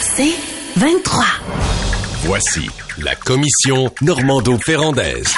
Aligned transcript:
C'est 0.00 0.34
23. 0.76 1.24
Voici 2.24 2.68
la 2.98 3.14
commission 3.14 3.92
Normando-Ferrandaise. 4.02 5.34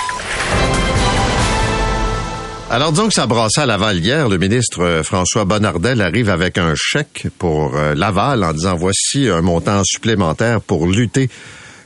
Alors, 2.70 2.90
disons 2.92 3.08
que 3.08 3.14
ça 3.14 3.26
brassait 3.26 3.60
à 3.60 3.66
Laval 3.66 3.98
hier. 3.98 4.28
Le 4.28 4.38
ministre 4.38 4.82
euh, 4.82 5.02
François 5.02 5.44
Bonnardel 5.44 6.00
arrive 6.00 6.28
avec 6.28 6.58
un 6.58 6.74
chèque 6.74 7.28
pour 7.38 7.76
euh, 7.76 7.94
Laval 7.94 8.42
en 8.42 8.52
disant 8.52 8.74
voici 8.74 9.28
un 9.28 9.40
montant 9.40 9.82
supplémentaire 9.84 10.60
pour 10.60 10.86
lutter 10.86 11.30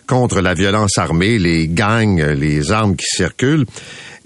contre 0.06 0.40
la 0.40 0.54
violence 0.54 0.98
armée, 0.98 1.38
les 1.38 1.68
gangs, 1.68 2.20
les 2.20 2.72
armes 2.72 2.96
qui 2.96 3.06
circulent. 3.06 3.66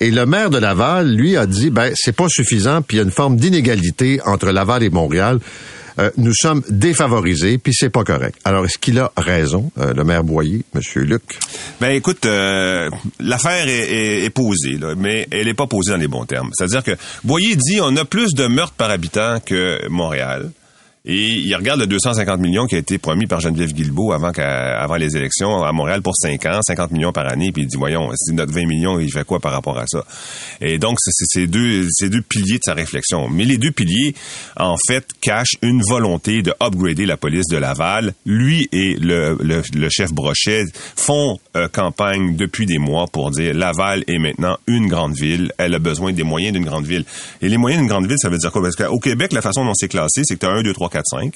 Et 0.00 0.10
le 0.10 0.26
maire 0.26 0.50
de 0.50 0.58
Laval, 0.58 1.14
lui, 1.14 1.36
a 1.36 1.46
dit, 1.46 1.70
ben, 1.70 1.92
c'est 1.94 2.16
pas 2.16 2.28
suffisant, 2.28 2.82
puis 2.82 2.96
il 2.96 3.00
y 3.00 3.02
a 3.02 3.04
une 3.04 3.10
forme 3.10 3.36
d'inégalité 3.36 4.20
entre 4.24 4.50
Laval 4.50 4.82
et 4.82 4.90
Montréal. 4.90 5.40
Euh, 5.98 6.10
nous 6.16 6.32
sommes 6.34 6.62
défavorisés, 6.68 7.58
puis 7.58 7.72
c'est 7.74 7.90
pas 7.90 8.04
correct. 8.04 8.38
Alors, 8.44 8.64
est-ce 8.64 8.78
qu'il 8.78 8.98
a 8.98 9.12
raison, 9.16 9.70
euh, 9.78 9.92
le 9.94 10.04
maire 10.04 10.24
Boyer, 10.24 10.64
Monsieur 10.74 11.02
Luc? 11.02 11.38
Ben 11.80 11.90
écoute, 11.90 12.26
euh, 12.26 12.90
l'affaire 13.20 13.66
est, 13.68 14.30
posée, 14.30 14.78
mais 14.96 15.28
elle 15.30 15.46
n'est 15.46 15.54
pas 15.54 15.66
posée 15.66 15.92
dans 15.92 15.96
les 15.96 16.08
bons 16.08 16.24
termes. 16.24 16.50
C'est-à-dire 16.56 16.82
que 16.82 16.92
Boyer 17.22 17.56
dit 17.56 17.78
on 17.80 17.96
a 17.96 18.04
plus 18.04 18.34
de 18.34 18.46
meurtres 18.46 18.74
par 18.74 18.90
habitant 18.90 19.38
que 19.40 19.88
Montréal. 19.88 20.50
Et 21.06 21.34
il 21.34 21.54
regarde 21.54 21.80
le 21.80 21.86
250 21.86 22.40
millions 22.40 22.66
qui 22.66 22.76
a 22.76 22.78
été 22.78 22.96
promis 22.96 23.26
par 23.26 23.38
Geneviève 23.38 23.74
Guilbeault 23.74 24.12
avant, 24.12 24.30
avant 24.38 24.96
les 24.96 25.18
élections 25.18 25.62
à 25.62 25.70
Montréal 25.70 26.00
pour 26.00 26.14
5 26.16 26.46
ans, 26.46 26.60
50 26.62 26.92
millions 26.92 27.12
par 27.12 27.30
année, 27.30 27.52
puis 27.52 27.64
il 27.64 27.66
dit, 27.66 27.76
voyons, 27.76 28.10
si 28.16 28.32
notre 28.32 28.54
20 28.54 28.66
millions, 28.66 28.98
il 28.98 29.12
fait 29.12 29.24
quoi 29.24 29.38
par 29.38 29.52
rapport 29.52 29.78
à 29.78 29.84
ça? 29.86 30.02
Et 30.62 30.78
donc, 30.78 30.96
c'est 31.00 31.26
ces 31.26 31.46
deux, 31.46 31.86
ces 31.90 32.08
deux 32.08 32.22
piliers 32.22 32.54
de 32.56 32.62
sa 32.64 32.72
réflexion. 32.72 33.28
Mais 33.28 33.44
les 33.44 33.58
deux 33.58 33.70
piliers, 33.70 34.14
en 34.56 34.76
fait, 34.88 35.06
cachent 35.20 35.56
une 35.60 35.82
volonté 35.82 36.40
de 36.40 36.54
upgrader 36.58 37.04
la 37.04 37.18
police 37.18 37.48
de 37.50 37.58
Laval. 37.58 38.14
Lui 38.24 38.70
et 38.72 38.96
le, 38.98 39.36
le, 39.42 39.88
chef 39.90 40.10
Brochet 40.10 40.64
font 40.96 41.38
euh, 41.54 41.68
campagne 41.68 42.34
depuis 42.34 42.64
des 42.64 42.78
mois 42.78 43.08
pour 43.12 43.30
dire 43.30 43.52
Laval 43.52 44.04
est 44.06 44.18
maintenant 44.18 44.56
une 44.66 44.88
grande 44.88 45.14
ville, 45.14 45.52
elle 45.58 45.74
a 45.74 45.78
besoin 45.78 46.14
des 46.14 46.22
moyens 46.22 46.54
d'une 46.54 46.64
grande 46.64 46.86
ville. 46.86 47.04
Et 47.42 47.50
les 47.50 47.58
moyens 47.58 47.82
d'une 47.82 47.90
grande 47.90 48.06
ville, 48.06 48.16
ça 48.18 48.30
veut 48.30 48.38
dire 48.38 48.50
quoi? 48.50 48.62
Parce 48.62 48.76
qu'au 48.76 48.98
Québec, 48.98 49.34
la 49.34 49.42
façon 49.42 49.66
dont 49.66 49.74
c'est 49.74 49.88
classé, 49.88 50.22
c'est 50.24 50.36
que 50.36 50.40
tu 50.40 50.46
as 50.46 50.50
1, 50.50 50.62
2, 50.62 50.72
3, 50.72 50.93
4, 50.94 51.04
5, 51.06 51.34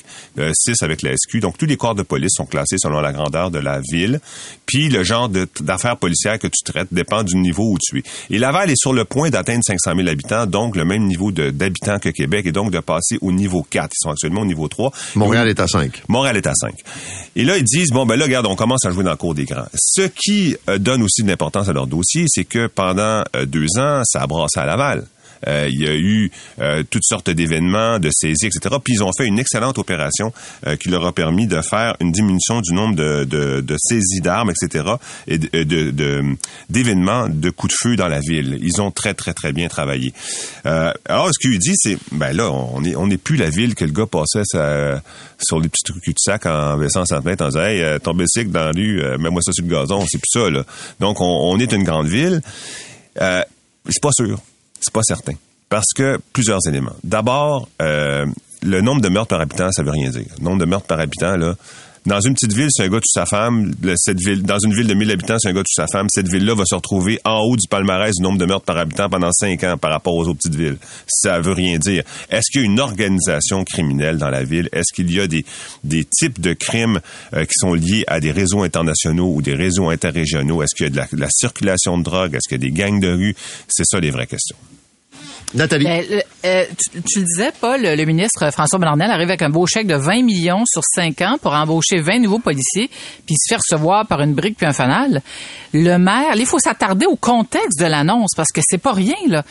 6 0.54 0.82
avec 0.82 1.02
la 1.02 1.16
SQ. 1.16 1.40
Donc, 1.40 1.58
tous 1.58 1.66
les 1.66 1.76
corps 1.76 1.96
de 1.96 2.02
police 2.02 2.32
sont 2.36 2.46
classés 2.46 2.76
selon 2.78 3.00
la 3.00 3.12
grandeur 3.12 3.50
de 3.50 3.58
la 3.58 3.80
ville. 3.80 4.20
Puis, 4.66 4.88
le 4.88 5.02
genre 5.02 5.28
d'affaires 5.60 5.96
policières 5.96 6.38
que 6.38 6.46
tu 6.46 6.62
traites 6.64 6.88
dépend 6.92 7.24
du 7.24 7.36
niveau 7.36 7.72
où 7.72 7.78
tu 7.80 7.98
es. 7.98 8.02
Et 8.30 8.38
Laval 8.38 8.70
est 8.70 8.80
sur 8.80 8.92
le 8.92 9.04
point 9.04 9.30
d'atteindre 9.30 9.64
500 9.64 9.96
000 9.96 10.08
habitants, 10.08 10.46
donc 10.46 10.76
le 10.76 10.84
même 10.84 11.04
niveau 11.04 11.32
d'habitants 11.32 11.98
que 11.98 12.10
Québec, 12.10 12.46
et 12.46 12.52
donc 12.52 12.70
de 12.70 12.78
passer 12.78 13.18
au 13.20 13.32
niveau 13.32 13.66
4. 13.68 13.90
Ils 13.92 13.96
sont 13.98 14.10
actuellement 14.10 14.42
au 14.42 14.46
niveau 14.46 14.68
3. 14.68 14.92
Montréal 15.16 15.48
est 15.48 15.60
à 15.60 15.66
5. 15.66 16.02
Montréal 16.08 16.36
est 16.36 16.46
à 16.46 16.54
5. 16.54 16.74
Et 17.34 17.44
là, 17.44 17.56
ils 17.56 17.64
disent, 17.64 17.90
bon, 17.90 18.06
ben 18.06 18.16
là, 18.16 18.26
regarde, 18.26 18.46
on 18.46 18.56
commence 18.56 18.84
à 18.84 18.90
jouer 18.90 19.04
dans 19.04 19.10
le 19.10 19.16
cours 19.16 19.34
des 19.34 19.44
grands. 19.44 19.66
Ce 19.74 20.02
qui 20.02 20.56
euh, 20.68 20.78
donne 20.78 21.02
aussi 21.02 21.22
de 21.22 21.28
l'importance 21.28 21.68
à 21.68 21.72
leur 21.72 21.86
dossier, 21.86 22.26
c'est 22.28 22.44
que 22.44 22.68
pendant 22.68 23.24
euh, 23.34 23.46
deux 23.46 23.78
ans, 23.78 24.02
ça 24.04 24.22
a 24.22 24.26
brassé 24.26 24.60
à 24.60 24.66
Laval. 24.66 25.04
Euh, 25.46 25.68
il 25.70 25.80
y 25.80 25.86
a 25.86 25.94
eu 25.94 26.30
euh, 26.60 26.82
toutes 26.88 27.04
sortes 27.04 27.30
d'événements, 27.30 27.98
de 27.98 28.10
saisies, 28.10 28.46
etc. 28.46 28.76
Puis 28.82 28.94
ils 28.94 29.02
ont 29.02 29.12
fait 29.16 29.26
une 29.26 29.38
excellente 29.38 29.78
opération 29.78 30.32
euh, 30.66 30.76
qui 30.76 30.88
leur 30.88 31.06
a 31.06 31.12
permis 31.12 31.46
de 31.46 31.60
faire 31.60 31.96
une 32.00 32.12
diminution 32.12 32.60
du 32.60 32.72
nombre 32.72 32.96
de, 32.96 33.76
saisies 33.78 34.20
d'armes, 34.20 34.50
etc. 34.50 34.84
et 35.26 35.38
d'événements 35.38 37.28
de, 37.28 37.50
coups 37.50 37.74
de 37.74 37.88
feu 37.88 37.96
dans 37.96 38.08
la 38.08 38.20
ville. 38.20 38.58
Ils 38.62 38.80
ont 38.80 38.90
très, 38.90 39.14
très, 39.14 39.34
très 39.34 39.52
bien 39.52 39.68
travaillé. 39.68 40.12
alors, 40.64 41.28
ce 41.32 41.38
qu'il 41.38 41.58
dit, 41.58 41.74
c'est, 41.76 41.98
ben 42.12 42.32
là, 42.32 42.50
on 42.50 42.80
n'est 42.80 42.96
on 42.96 43.08
plus 43.08 43.36
la 43.36 43.50
ville 43.50 43.74
que 43.74 43.84
le 43.84 43.92
gars 43.92 44.06
passait 44.06 44.42
sur 44.44 45.60
les 45.60 45.68
petits 45.68 45.84
trucs 45.84 46.06
de 46.06 46.14
sac 46.18 46.46
en 46.46 46.76
baissant 46.76 47.04
sa 47.04 47.20
tête 47.20 47.42
en 47.42 47.48
disant, 47.48 47.62
hey, 47.62 48.00
ton 48.00 48.14
bicycle 48.14 48.50
dans 48.50 48.64
la 48.66 48.72
rue, 48.72 49.02
mets-moi 49.18 49.42
ça 49.42 49.52
sur 49.52 49.64
le 49.64 49.70
gazon. 49.70 50.04
C'est 50.08 50.18
plus 50.18 50.40
ça, 50.40 50.50
là. 50.50 50.64
Donc, 51.00 51.20
on, 51.20 51.24
on 51.24 51.58
est 51.58 51.72
une 51.72 51.84
grande 51.84 52.08
ville. 52.08 52.40
C'est 53.16 54.02
pas 54.02 54.12
sûr. 54.12 54.38
C'est 54.80 54.92
pas 54.92 55.02
certain. 55.02 55.34
Parce 55.68 55.92
que 55.94 56.18
plusieurs 56.32 56.60
éléments. 56.66 56.96
D'abord, 57.04 57.68
euh, 57.82 58.26
le 58.62 58.80
nombre 58.80 59.00
de 59.00 59.08
meurtres 59.08 59.28
par 59.28 59.40
habitant, 59.40 59.70
ça 59.70 59.82
veut 59.82 59.90
rien 59.90 60.10
dire. 60.10 60.26
Le 60.38 60.44
nombre 60.44 60.58
de 60.58 60.64
meurtres 60.64 60.86
par 60.86 61.00
habitant, 61.00 61.36
là, 61.36 61.54
dans 62.08 62.20
une 62.20 62.34
petite 62.34 62.54
ville, 62.54 62.68
c'est 62.70 62.84
un 62.84 62.88
gars 62.88 63.00
tue 63.00 63.12
sa 63.12 63.26
femme. 63.26 63.72
Cette 63.96 64.18
ville, 64.18 64.42
dans 64.42 64.58
une 64.58 64.72
ville 64.72 64.86
de 64.86 64.94
1000 64.94 65.10
habitants, 65.10 65.36
c'est 65.38 65.50
un 65.50 65.52
gars 65.52 65.62
tue 65.62 65.74
sa 65.74 65.86
femme. 65.92 66.06
Cette 66.10 66.28
ville-là 66.28 66.54
va 66.54 66.64
se 66.64 66.74
retrouver 66.74 67.20
en 67.24 67.40
haut 67.40 67.56
du 67.56 67.68
palmarès 67.68 68.14
du 68.16 68.22
nombre 68.22 68.38
de 68.38 68.46
meurtres 68.46 68.64
par 68.64 68.78
habitant 68.78 69.08
pendant 69.08 69.30
cinq 69.30 69.62
ans 69.64 69.76
par 69.76 69.90
rapport 69.90 70.14
aux 70.14 70.26
autres 70.26 70.38
petites 70.38 70.54
villes. 70.54 70.78
Ça 71.06 71.38
veut 71.38 71.52
rien 71.52 71.78
dire. 71.78 72.02
Est-ce 72.30 72.50
qu'il 72.50 72.62
y 72.62 72.64
a 72.64 72.66
une 72.66 72.80
organisation 72.80 73.62
criminelle 73.64 74.16
dans 74.16 74.30
la 74.30 74.42
ville? 74.42 74.70
Est-ce 74.72 74.92
qu'il 74.94 75.12
y 75.12 75.20
a 75.20 75.26
des, 75.26 75.44
des 75.84 76.04
types 76.04 76.40
de 76.40 76.54
crimes 76.54 77.00
euh, 77.34 77.44
qui 77.44 77.54
sont 77.56 77.74
liés 77.74 78.04
à 78.06 78.20
des 78.20 78.32
réseaux 78.32 78.62
internationaux 78.62 79.34
ou 79.34 79.42
des 79.42 79.54
réseaux 79.54 79.90
interrégionaux? 79.90 80.62
Est-ce 80.62 80.74
qu'il 80.74 80.86
y 80.86 80.98
a 80.98 81.06
de 81.06 81.20
la 81.20 81.30
circulation 81.30 81.98
de 81.98 82.04
drogue? 82.04 82.34
Est-ce 82.34 82.48
qu'il 82.48 82.64
y 82.64 82.66
a 82.66 82.70
des 82.70 82.74
gangs 82.74 83.00
de 83.00 83.12
rue? 83.12 83.36
C'est 83.68 83.84
ça 83.84 84.00
les 84.00 84.10
vraies 84.10 84.26
questions. 84.26 84.56
Nathalie. 85.54 85.84
Ben, 85.84 86.04
euh, 86.44 86.64
tu, 86.78 87.20
le 87.20 87.24
disais, 87.24 87.52
Paul, 87.58 87.80
le 87.82 88.04
ministre 88.04 88.52
François 88.52 88.78
Bonnardel 88.78 89.10
arrive 89.10 89.28
avec 89.28 89.42
un 89.42 89.48
beau 89.48 89.66
chèque 89.66 89.86
de 89.86 89.94
20 89.94 90.22
millions 90.22 90.64
sur 90.66 90.82
5 90.84 91.20
ans 91.22 91.36
pour 91.40 91.52
embaucher 91.52 92.00
20 92.00 92.20
nouveaux 92.20 92.38
policiers, 92.38 92.90
puis 93.26 93.34
se 93.38 93.48
faire 93.48 93.58
recevoir 93.58 94.06
par 94.06 94.20
une 94.20 94.34
brique 94.34 94.56
puis 94.56 94.66
un 94.66 94.72
fanal. 94.72 95.22
Le 95.72 95.96
maire, 95.96 96.34
il 96.36 96.46
faut 96.46 96.58
s'attarder 96.58 97.06
au 97.06 97.16
contexte 97.16 97.78
de 97.78 97.86
l'annonce 97.86 98.32
parce 98.36 98.50
que 98.52 98.60
c'est 98.66 98.78
pas 98.78 98.92
rien 98.92 99.16
là. 99.26 99.42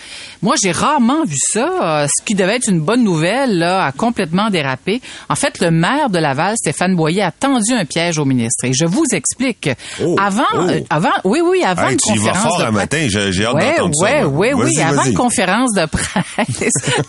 Moi, 0.41 0.55
j'ai 0.61 0.71
rarement 0.71 1.25
vu 1.25 1.37
ça. 1.37 2.03
Euh, 2.03 2.07
ce 2.07 2.23
qui 2.23 2.35
devait 2.35 2.55
être 2.55 2.69
une 2.69 2.79
bonne 2.79 3.03
nouvelle 3.03 3.57
là 3.57 3.85
a 3.85 3.91
complètement 3.91 4.49
dérapé. 4.49 5.01
En 5.29 5.35
fait, 5.35 5.59
le 5.59 5.71
maire 5.71 6.09
de 6.09 6.19
Laval, 6.19 6.55
Stéphane 6.57 6.95
Boyer, 6.95 7.23
a 7.23 7.31
tendu 7.31 7.73
un 7.73 7.85
piège 7.85 8.19
au 8.19 8.25
ministre. 8.25 8.65
Et 8.65 8.73
je 8.73 8.85
vous 8.85 9.05
explique. 9.13 9.69
Oh, 10.01 10.15
avant, 10.19 10.43
oh. 10.53 10.61
Euh, 10.69 10.81
avant, 10.89 11.09
oui, 11.23 11.41
oui, 11.43 11.63
avant 11.63 11.89
une 11.89 11.99
conférence. 11.99 12.57
de... 12.59 12.69
matin, 12.69 13.07
j'ai 13.09 13.45
hâte 13.45 13.53
d'entendre 13.53 14.01
ouais, 14.01 14.21
ça. 14.21 14.27
Oui, 14.27 14.49
oui, 14.53 14.63
oui, 14.75 14.81
avant 14.81 15.03
une 15.03 15.13
conférence 15.13 15.73
de 15.73 15.86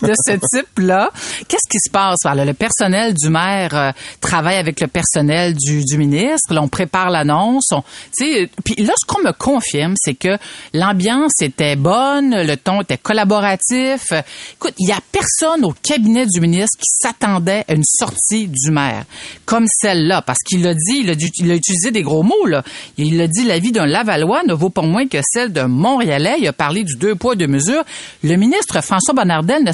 de 0.01 0.13
ce 0.13 0.57
type-là. 0.57 1.11
Qu'est-ce 1.47 1.69
qui 1.69 1.79
se 1.79 1.89
passe? 1.91 2.19
le 2.25 2.53
personnel 2.53 3.13
du 3.13 3.29
maire 3.29 3.75
euh, 3.75 3.91
travaille 4.21 4.57
avec 4.57 4.79
le 4.79 4.87
personnel 4.87 5.55
du, 5.55 5.97
ministre. 5.97 6.55
On 6.57 6.67
prépare 6.67 7.09
l'annonce. 7.09 7.69
Puis 8.17 8.75
là, 8.77 8.93
ce 8.99 9.05
qu'on 9.05 9.21
me 9.21 9.31
confirme, 9.31 9.95
c'est 9.97 10.13
que 10.13 10.37
l'ambiance 10.73 11.41
était 11.41 11.75
bonne, 11.75 12.43
le 12.43 12.55
ton 12.55 12.81
était 12.81 12.97
collaboratif. 12.97 14.05
Écoute, 14.53 14.73
il 14.77 14.89
y 14.89 14.91
a 14.91 14.99
personne 15.11 15.65
au 15.65 15.73
cabinet 15.73 16.25
du 16.25 16.39
ministre 16.39 16.77
qui 16.77 16.89
s'attendait 17.01 17.65
à 17.67 17.73
une 17.73 17.83
sortie 17.83 18.47
du 18.47 18.71
maire 18.71 19.05
comme 19.45 19.65
celle-là, 19.67 20.21
parce 20.21 20.39
qu'il 20.39 20.61
l'a 20.61 20.73
dit, 20.73 20.99
il 21.01 21.09
a, 21.09 21.13
il 21.13 21.51
a, 21.51 21.55
utilisé 21.55 21.91
des 21.91 22.03
gros 22.03 22.23
mots. 22.23 22.45
Là. 22.45 22.63
Il 22.97 23.19
a 23.19 23.27
dit 23.27 23.43
la 23.43 23.59
vie 23.59 23.71
d'un 23.71 23.85
Lavallois 23.85 24.43
ne 24.47 24.53
vaut 24.53 24.69
pas 24.69 24.83
moins 24.83 25.07
que 25.07 25.17
celle 25.23 25.51
d'un 25.51 25.67
Montréalais. 25.67 26.35
Il 26.39 26.47
a 26.47 26.53
parlé 26.53 26.83
du 26.83 26.95
deux 26.95 27.15
poids 27.15 27.35
deux 27.35 27.47
mesures. 27.47 27.83
Le 28.23 28.35
ministre 28.35 28.68
François 28.81 29.13
Bonnardel 29.13 29.63
ne 29.63 29.71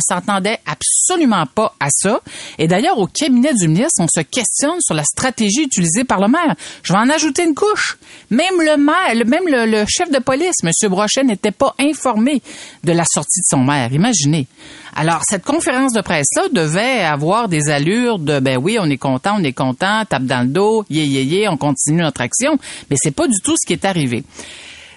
s'entendait 0.00 0.58
absolument 0.66 1.44
pas 1.46 1.74
à 1.80 1.88
ça. 1.90 2.20
Et 2.58 2.68
d'ailleurs, 2.68 2.98
au 2.98 3.06
cabinet 3.06 3.54
du 3.54 3.68
ministre, 3.68 4.00
on 4.00 4.08
se 4.08 4.20
questionne 4.20 4.80
sur 4.80 4.94
la 4.94 5.04
stratégie 5.04 5.64
utilisée 5.64 6.04
par 6.04 6.20
le 6.20 6.28
maire. 6.28 6.54
Je 6.82 6.92
vais 6.92 6.98
en 6.98 7.08
ajouter 7.08 7.44
une 7.44 7.54
couche. 7.54 7.98
Même 8.30 8.60
le 8.60 8.76
maire, 8.76 9.26
même 9.26 9.44
le, 9.46 9.84
chef 9.88 10.10
de 10.10 10.18
police, 10.18 10.56
M. 10.62 10.70
Brochet, 10.90 11.24
n'était 11.24 11.50
pas 11.50 11.74
informé 11.78 12.42
de 12.84 12.92
la 12.92 13.04
sortie 13.04 13.40
de 13.40 13.46
son 13.48 13.64
maire. 13.64 13.92
Imaginez. 13.92 14.46
Alors, 14.94 15.20
cette 15.28 15.44
conférence 15.44 15.92
de 15.92 16.00
presse-là 16.00 16.44
devait 16.52 17.00
avoir 17.00 17.48
des 17.48 17.68
allures 17.68 18.18
de, 18.18 18.40
ben 18.40 18.56
oui, 18.56 18.78
on 18.80 18.88
est 18.88 18.96
content, 18.96 19.36
on 19.38 19.44
est 19.44 19.52
content, 19.52 20.04
tape 20.08 20.24
dans 20.24 20.40
le 20.40 20.48
dos, 20.48 20.84
yé, 20.88 21.04
yé, 21.04 21.22
yé, 21.22 21.48
on 21.48 21.56
continue 21.56 22.02
notre 22.02 22.22
action. 22.22 22.58
Mais 22.90 22.96
c'est 22.98 23.10
pas 23.10 23.28
du 23.28 23.38
tout 23.42 23.54
ce 23.56 23.66
qui 23.66 23.74
est 23.74 23.84
arrivé. 23.84 24.24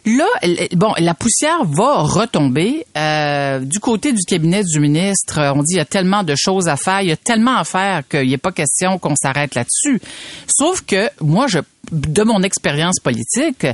Là, 0.05 0.27
bon, 0.73 0.93
la 0.97 1.13
poussière 1.13 1.63
va 1.65 2.03
retomber. 2.03 2.85
Euh, 2.97 3.59
du 3.59 3.79
côté 3.79 4.13
du 4.13 4.23
cabinet 4.25 4.63
du 4.63 4.79
ministre, 4.79 5.53
on 5.55 5.61
dit 5.61 5.73
il 5.73 5.77
y 5.77 5.81
a 5.81 5.85
tellement 5.85 6.23
de 6.23 6.35
choses 6.37 6.67
à 6.67 6.77
faire, 6.77 7.01
il 7.01 7.09
y 7.09 7.11
a 7.11 7.17
tellement 7.17 7.57
à 7.57 7.63
faire 7.63 8.07
qu'il 8.07 8.27
n'y 8.27 8.35
a 8.35 8.37
pas 8.37 8.51
question 8.51 8.97
qu'on 8.97 9.15
s'arrête 9.15 9.55
là-dessus. 9.55 10.01
Sauf 10.47 10.81
que 10.81 11.09
moi, 11.21 11.47
je, 11.47 11.59
de 11.91 12.23
mon 12.23 12.41
expérience 12.43 12.99
politique, 12.99 13.65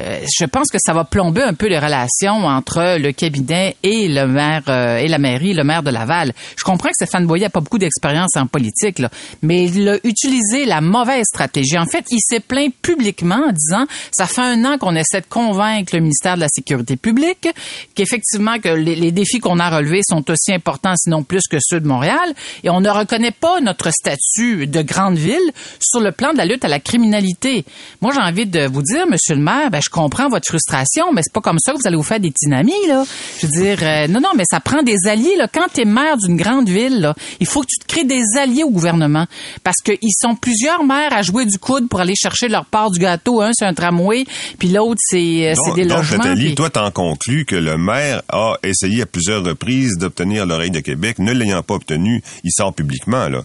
euh, 0.00 0.20
je 0.38 0.44
pense 0.44 0.70
que 0.70 0.78
ça 0.78 0.92
va 0.92 1.04
plomber 1.04 1.42
un 1.42 1.54
peu 1.54 1.66
les 1.66 1.78
relations 1.78 2.46
entre 2.46 2.98
le 2.98 3.12
cabinet 3.12 3.76
et 3.82 4.06
le 4.08 4.26
maire 4.26 4.62
euh, 4.68 4.98
et 4.98 5.08
la 5.08 5.18
mairie, 5.18 5.54
le 5.54 5.64
maire 5.64 5.82
de 5.82 5.90
Laval. 5.90 6.32
Je 6.56 6.62
comprends 6.62 6.90
que 6.90 6.94
Stéphane 6.94 7.26
Boyer 7.26 7.44
n'a 7.44 7.50
pas 7.50 7.60
beaucoup 7.60 7.78
d'expérience 7.78 8.36
en 8.36 8.46
politique, 8.46 8.98
là, 8.98 9.10
mais 9.42 9.64
il 9.64 9.88
a 9.88 9.96
utilisé 10.04 10.66
la 10.66 10.80
mauvaise 10.80 11.24
stratégie. 11.24 11.78
En 11.78 11.86
fait, 11.86 12.04
il 12.10 12.20
s'est 12.20 12.40
plaint 12.40 12.72
publiquement 12.82 13.42
en 13.48 13.52
disant 13.52 13.86
ça 14.12 14.26
fait 14.26 14.42
un 14.42 14.64
an 14.66 14.78
qu'on 14.78 14.94
essaie 14.94 15.22
de 15.22 15.26
convaincre 15.26 15.94
le 15.94 16.00
ministère 16.00 16.36
de 16.36 16.40
la 16.40 16.48
Sécurité 16.48 16.96
publique 16.96 17.48
qu'effectivement 17.94 18.58
que 18.58 18.68
les, 18.68 18.94
les 18.94 19.12
défis 19.12 19.40
qu'on 19.40 19.58
a 19.58 19.70
relevés 19.70 20.02
sont 20.06 20.30
aussi 20.30 20.52
importants, 20.52 20.94
sinon 20.96 21.22
plus 21.22 21.46
que 21.48 21.56
ceux 21.60 21.80
de 21.80 21.88
Montréal, 21.88 22.34
et 22.62 22.70
on 22.70 22.80
ne 22.80 22.90
reconnaît 22.90 23.32
pas 23.32 23.60
notre 23.60 23.90
statut 23.90 24.66
de 24.66 24.82
grande 24.82 25.16
ville 25.16 25.38
sur 25.80 26.00
le 26.00 26.12
plan 26.12 26.32
de 26.32 26.38
la 26.38 26.44
lutte 26.44 26.64
à 26.64 26.68
la 26.68 26.80
criminalité 26.80 27.47
écoutez, 27.48 27.64
moi 28.00 28.12
j'ai 28.14 28.20
envie 28.20 28.46
de 28.46 28.66
vous 28.66 28.82
dire, 28.82 29.06
Monsieur 29.06 29.34
le 29.34 29.40
maire, 29.42 29.70
ben 29.70 29.80
je 29.84 29.90
comprends 29.90 30.28
votre 30.28 30.46
frustration, 30.46 31.12
mais 31.12 31.22
c'est 31.24 31.32
pas 31.32 31.40
comme 31.40 31.58
ça 31.58 31.72
que 31.72 31.78
vous 31.78 31.86
allez 31.86 31.96
vous 31.96 32.02
faire 32.02 32.20
des 32.20 32.30
dynamiques 32.30 32.74
là. 32.86 33.04
Je 33.40 33.46
veux 33.46 33.52
dire, 33.52 33.78
euh, 33.82 34.06
non, 34.08 34.20
non, 34.20 34.30
mais 34.36 34.44
ça 34.50 34.60
prend 34.60 34.82
des 34.82 34.96
alliés 35.06 35.36
là. 35.36 35.48
Quand 35.52 35.66
t'es 35.72 35.84
maire 35.84 36.16
d'une 36.16 36.36
grande 36.36 36.68
ville, 36.68 37.00
là, 37.00 37.14
il 37.40 37.46
faut 37.46 37.62
que 37.62 37.66
tu 37.66 37.78
te 37.78 37.86
crées 37.86 38.04
des 38.04 38.22
alliés 38.38 38.64
au 38.64 38.70
gouvernement, 38.70 39.26
parce 39.64 39.78
qu'ils 39.84 39.98
sont 40.18 40.34
plusieurs 40.34 40.84
maires 40.84 41.12
à 41.12 41.22
jouer 41.22 41.44
du 41.46 41.58
coude 41.58 41.88
pour 41.88 42.00
aller 42.00 42.14
chercher 42.16 42.48
leur 42.48 42.64
part 42.66 42.90
du 42.90 42.98
gâteau. 42.98 43.40
Un 43.40 43.50
c'est 43.52 43.64
un 43.66 43.74
tramway, 43.74 44.24
puis 44.58 44.68
l'autre 44.68 45.00
c'est 45.04 45.50
euh, 45.50 45.54
c'est 45.64 45.74
des 45.74 45.86
donc, 45.86 45.98
logements. 45.98 46.24
Nathalie, 46.24 46.46
puis- 46.46 46.54
toi, 46.54 46.70
t'en 46.70 46.90
conclus 46.90 47.44
que 47.44 47.56
le 47.56 47.76
maire 47.78 48.22
a 48.30 48.54
essayé 48.62 49.02
à 49.02 49.06
plusieurs 49.06 49.44
reprises 49.44 49.96
d'obtenir 49.98 50.46
l'oreille 50.46 50.70
de 50.70 50.80
Québec. 50.80 51.18
Ne 51.18 51.32
l'ayant 51.32 51.62
pas 51.62 51.74
obtenu, 51.74 52.22
il 52.44 52.50
sort 52.52 52.74
publiquement, 52.74 53.28
là. 53.28 53.42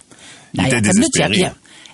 Il 0.55 0.61
Ben, 0.61 0.67
était 0.67 0.93
minute, 0.93 1.09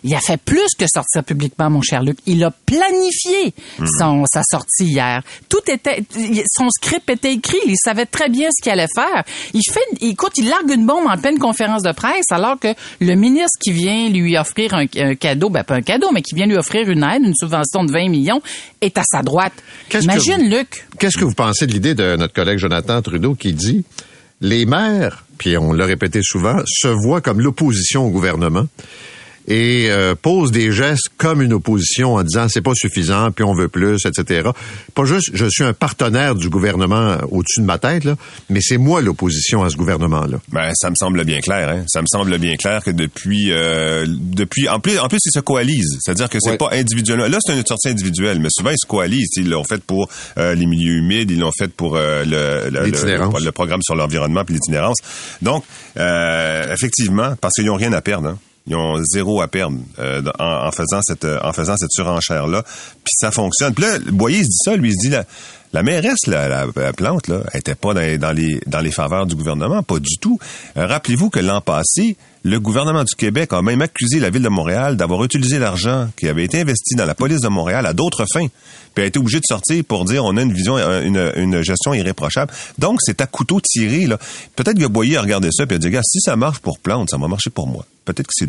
il 0.04 0.14
a- 0.16 0.20
fait 0.20 0.38
plus 0.38 0.68
que 0.78 0.86
sortir 0.88 1.24
publiquement, 1.24 1.70
mon 1.70 1.82
cher 1.82 2.04
Luc. 2.04 2.18
Il 2.26 2.44
a 2.44 2.52
planifié 2.52 3.54
Mhm. 3.80 3.88
son, 4.00 4.24
sa 4.32 4.42
sortie 4.44 4.86
hier. 4.86 5.22
Tout 5.50 5.60
était, 5.68 6.04
son 6.52 6.70
script 6.70 7.10
était 7.10 7.34
écrit. 7.34 7.58
Il 7.66 7.76
savait 7.78 8.06
très 8.06 8.30
bien 8.30 8.50
ce 8.52 8.62
qu'il 8.62 8.72
allait 8.72 8.88
faire. 8.94 9.24
Il 9.54 9.62
fait, 9.72 9.80
écoute, 10.02 10.34
il 10.38 10.50
largue 10.50 10.70
une 10.72 10.86
bombe 10.86 11.06
en 11.08 11.18
pleine 11.18 11.40
conférence 11.40 11.84
de 11.84 11.92
presse 11.92 12.26
alors 12.32 12.60
que 12.60 12.70
le 13.00 13.16
ministre 13.16 13.58
qui 13.62 13.72
vient 13.72 14.10
lui 14.10 14.38
offrir 14.38 14.74
un, 14.74 14.86
un 14.98 15.16
cadeau, 15.16 15.50
ben 15.50 15.64
pas 15.64 15.76
un 15.76 15.82
cadeau, 15.82 16.12
mais 16.14 16.22
qui 16.22 16.36
vient 16.36 16.46
lui 16.48 16.58
offrir 16.58 16.90
une 16.90 17.04
aide, 17.04 17.24
une 17.24 17.36
subvention 17.36 17.84
de 17.84 17.92
20 17.92 18.10
millions, 18.10 18.42
est 18.82 18.98
à 18.98 19.04
sa 19.10 19.22
droite. 19.22 19.54
Imagine, 19.94 20.38
vous- 20.44 20.58
Luc. 20.58 20.86
Qu'est-ce 21.00 21.18
que 21.18 21.26
vous 21.26 21.34
pensez 21.34 21.66
de 21.68 21.72
l'idée 21.74 21.94
de 21.96 22.16
notre 22.18 22.34
collègue 22.34 22.58
Jonathan 22.58 23.02
Trudeau 23.02 23.36
qui 23.36 23.54
dit 23.54 23.84
les 24.42 24.66
maires, 24.66 25.26
puis 25.38 25.58
on 25.58 25.74
l'a 25.74 25.86
répété 25.86 26.22
souvent, 26.24 26.56
se 26.66 26.88
voient 26.88 27.20
comme 27.22 27.42
l'opposition 27.42 28.06
au 28.06 28.10
gouvernement 28.10 28.66
et 29.50 29.88
euh, 29.90 30.16
posent 30.16 30.52
des 30.52 30.72
gestes 30.72 31.10
comme 31.18 31.42
une 31.42 31.54
opposition 31.54 32.14
en 32.16 32.24
disant 32.24 32.48
c'est 32.48 32.62
pas 32.62 32.72
suffisant, 32.76 33.32
puis 33.32 33.44
on 33.44 33.54
veut 33.54 33.68
plus, 33.68 34.06
etc. 34.06 34.50
Pas 34.96 35.06
juste 35.06 35.32
je 35.34 35.46
suis 35.50 35.64
un 35.64 35.74
partenaire 35.74 36.36
du 36.36 36.50
gouvernement 36.50 37.18
au-dessus 37.32 37.60
de 37.62 37.66
ma 37.66 37.78
tête, 37.80 38.04
là, 38.06 38.16
mais 38.50 38.60
c'est 38.62 38.78
moi 38.78 39.02
l'opposition 39.02 39.64
à 39.64 39.70
ce 39.70 39.76
gouvernement-là. 39.76 40.38
Ben, 40.54 40.72
ça 40.76 40.90
me 40.90 40.96
semble 40.96 41.24
bien 41.26 41.40
clair. 41.42 41.70
Hein? 41.70 41.84
Ça 41.88 42.02
me 42.02 42.08
semble 42.08 42.38
bien 42.38 42.56
clair 42.56 42.84
que 42.84 42.92
depuis, 42.92 43.52
euh, 43.52 44.06
depuis, 44.08 44.70
en 44.70 44.80
plus, 44.80 45.00
en 45.00 45.08
plus, 45.08 45.20
ils 45.26 45.32
se 45.34 45.40
coalisent. 45.40 45.98
C'est-à-dire 46.02 46.30
que 46.30 46.38
c'est 46.40 46.52
Ouais. 46.52 46.58
pas 46.58 46.70
individuellement. 46.74 47.28
Là, 47.28 47.38
c'est 47.46 47.58
une 47.58 47.66
sortie 47.66 47.90
individuelle, 47.90 48.40
mais 48.40 48.50
souvent 48.52 48.70
ils 48.70 48.80
se 48.82 48.88
coalisent. 48.88 49.32
Ils 49.38 49.50
l'ont 49.50 49.64
fait 49.64 49.82
pour 49.84 50.10
euh, 50.38 50.54
les 50.56 50.66
milieux 50.68 50.94
humides, 50.98 51.32
ils 51.32 51.40
l'ont 51.40 51.52
fait 51.58 51.72
pour 51.74 51.96
euh, 51.98 52.24
le, 52.24 52.70
le, 52.70 52.86
le, 52.86 53.46
le 53.46 53.52
programme 53.52 53.82
sur 53.82 53.96
l'environnement 53.96 54.44
puis 54.46 54.54
l'itinérance. 54.56 54.98
Donc, 55.42 55.64
euh, 55.98 56.72
effectivement, 56.74 57.36
parce 57.42 57.56
qu'ils 57.56 57.70
ont 57.70 57.76
rien 57.76 57.94
à 57.94 58.02
perdre. 58.02 58.30
Hein? 58.30 58.38
Ils 58.70 58.76
ont 58.76 59.02
zéro 59.04 59.42
à 59.42 59.48
perdre 59.48 59.78
euh, 60.00 60.22
en, 60.40 60.72
faisant 60.72 61.02
cette 61.02 61.26
euh, 61.26 61.40
en 61.44 61.52
faisant 61.54 61.76
cette 61.76 61.92
surenchère 61.92 62.48
là. 62.48 62.64
Puis 62.64 63.14
ça 63.18 63.32
fonctionne. 63.32 63.74
Puis 63.74 63.84
là, 63.84 63.98
Boyer 64.12 64.44
se 64.44 64.48
dit 64.48 64.58
ça, 64.64 64.76
lui 64.76 64.90
il 64.90 64.94
se 64.94 65.08
dit 65.08 65.10
la, 65.10 65.26
la 65.74 65.84
mairesse, 65.84 66.28
la, 66.28 66.48
la, 66.48 66.66
la 66.76 66.94
plante 66.94 67.28
là, 67.28 67.42
était 67.54 67.76
pas 67.76 67.94
dans, 67.94 68.00
les- 68.02 68.18
dans 68.18 68.32
les 68.32 68.62
dans 68.68 68.80
les 68.80 68.92
faveurs 68.92 69.26
du 69.26 69.36
gouvernement, 69.36 69.82
pas 69.84 70.00
du 70.00 70.18
tout. 70.22 70.40
Euh, 70.78 70.86
Rappelez-vous 70.88 71.30
que 71.30 71.40
l'an 71.40 71.62
passé, 71.62 72.16
le 72.44 72.60
gouvernement 72.60 73.04
du 73.04 73.16
Québec 73.16 73.52
a 73.54 73.62
même 73.62 73.82
accusé 73.82 74.20
la 74.20 74.30
ville 74.30 74.42
de 74.42 74.50
Montréal 74.50 74.96
d'avoir 74.96 75.24
utilisé 75.24 75.60
l'argent 75.60 76.10
qui 76.16 76.28
avait 76.28 76.46
été 76.46 76.62
investi 76.62 76.96
dans 76.96 77.06
la 77.06 77.16
police 77.16 77.42
de 77.42 77.48
Montréal 77.50 77.86
à 77.86 77.94
d'autres 77.94 78.26
fins, 78.32 78.48
puis 78.94 79.04
a 79.04 79.08
été 79.08 79.20
obligé 79.20 79.40
de 79.40 79.46
sortir 79.46 79.84
pour 79.84 80.06
dire 80.06 80.24
on 80.24 80.38
a 80.38 80.42
une 80.42 80.54
vision, 80.54 80.78
euh, 80.78 81.04
une, 81.04 81.32
une 81.36 81.62
gestion 81.62 81.94
irréprochable. 81.94 82.52
Donc 82.78 83.00
c'est 83.02 83.22
à 83.22 83.28
couteau 83.28 83.60
tiré 83.62 84.08
là. 84.08 84.18
Peut-être 84.56 84.80
que 84.80 84.86
Boyer 84.88 85.18
a 85.18 85.22
regardé 85.22 85.50
ça 85.52 85.66
puis 85.66 85.76
a 85.76 85.80
dit 85.80 85.90
gars, 85.90 86.02
si 86.04 86.20
ça 86.22 86.36
marche 86.36 86.60
pour 86.60 86.80
plante, 86.80 87.10
ça 87.10 87.18
va 87.18 87.28
marcher 87.28 87.50
pour 87.50 87.68
moi. 87.68 87.86
Peut-être 88.06 88.28
que 88.28 88.34
c'est. 88.34 88.48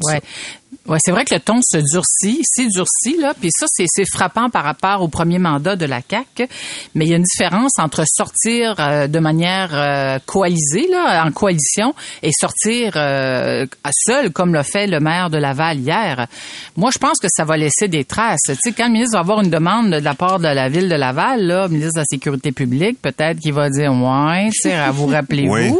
Ouais, 0.88 0.99
c'est 1.05 1.12
vrai 1.12 1.27
que 1.27 1.35
le 1.35 1.41
ton 1.41 1.61
se 1.62 1.77
durcit, 1.77 2.41
c'est 2.43 2.67
durci 2.67 3.19
là, 3.19 3.35
puis 3.38 3.50
ça 3.53 3.67
c'est 3.69 3.85
c'est 3.87 4.09
frappant 4.11 4.49
par 4.49 4.65
rapport 4.65 5.03
au 5.03 5.09
premier 5.09 5.38
mandat 5.38 5.77
de 5.77 5.85
la 5.85 6.00
CAC, 6.00 6.49
mais 6.94 7.05
il 7.05 7.11
y 7.11 7.12
a 7.12 7.19
une 7.19 7.23
différence 7.23 7.73
entre 7.79 8.03
sortir 8.06 8.77
euh, 8.79 9.06
de 9.06 9.19
manière 9.19 9.71
euh, 9.75 10.19
coalisée 10.25 10.88
là, 10.91 11.23
en 11.27 11.32
coalition 11.32 11.94
et 12.23 12.31
sortir 12.32 12.94
euh, 12.97 13.67
seul 13.93 14.31
comme 14.32 14.55
l'a 14.55 14.62
fait 14.62 14.87
le 14.87 15.00
maire 15.00 15.29
de 15.29 15.37
Laval 15.37 15.79
hier. 15.79 16.27
Moi, 16.77 16.91
je 16.93 16.99
pense 16.99 17.19
que 17.21 17.29
ça 17.29 17.44
va 17.44 17.59
laisser 17.59 17.88
des 17.88 18.05
traces. 18.05 18.41
Tu 18.47 18.55
sais 18.56 18.73
quand 18.73 18.87
le 18.87 18.93
ministre 18.93 19.17
va 19.17 19.21
avoir 19.21 19.43
une 19.43 19.50
demande 19.50 19.91
de 19.91 19.99
la 19.99 20.15
part 20.15 20.38
de 20.38 20.49
la 20.49 20.71
ville 20.71 20.88
de 20.88 20.97
Laval 20.97 21.43
là, 21.43 21.65
le 21.65 21.75
ministre 21.75 21.97
de 21.97 22.00
la 22.00 22.06
sécurité 22.06 22.53
publique, 22.53 23.03
peut-être 23.03 23.38
qu'il 23.38 23.53
va 23.53 23.69
dire 23.69 23.93
ouais, 23.93 24.49
tu 24.50 24.71
sais, 24.71 24.88
vous 24.93 25.06
rappelez-vous 25.09 25.53
Oui. 25.53 25.73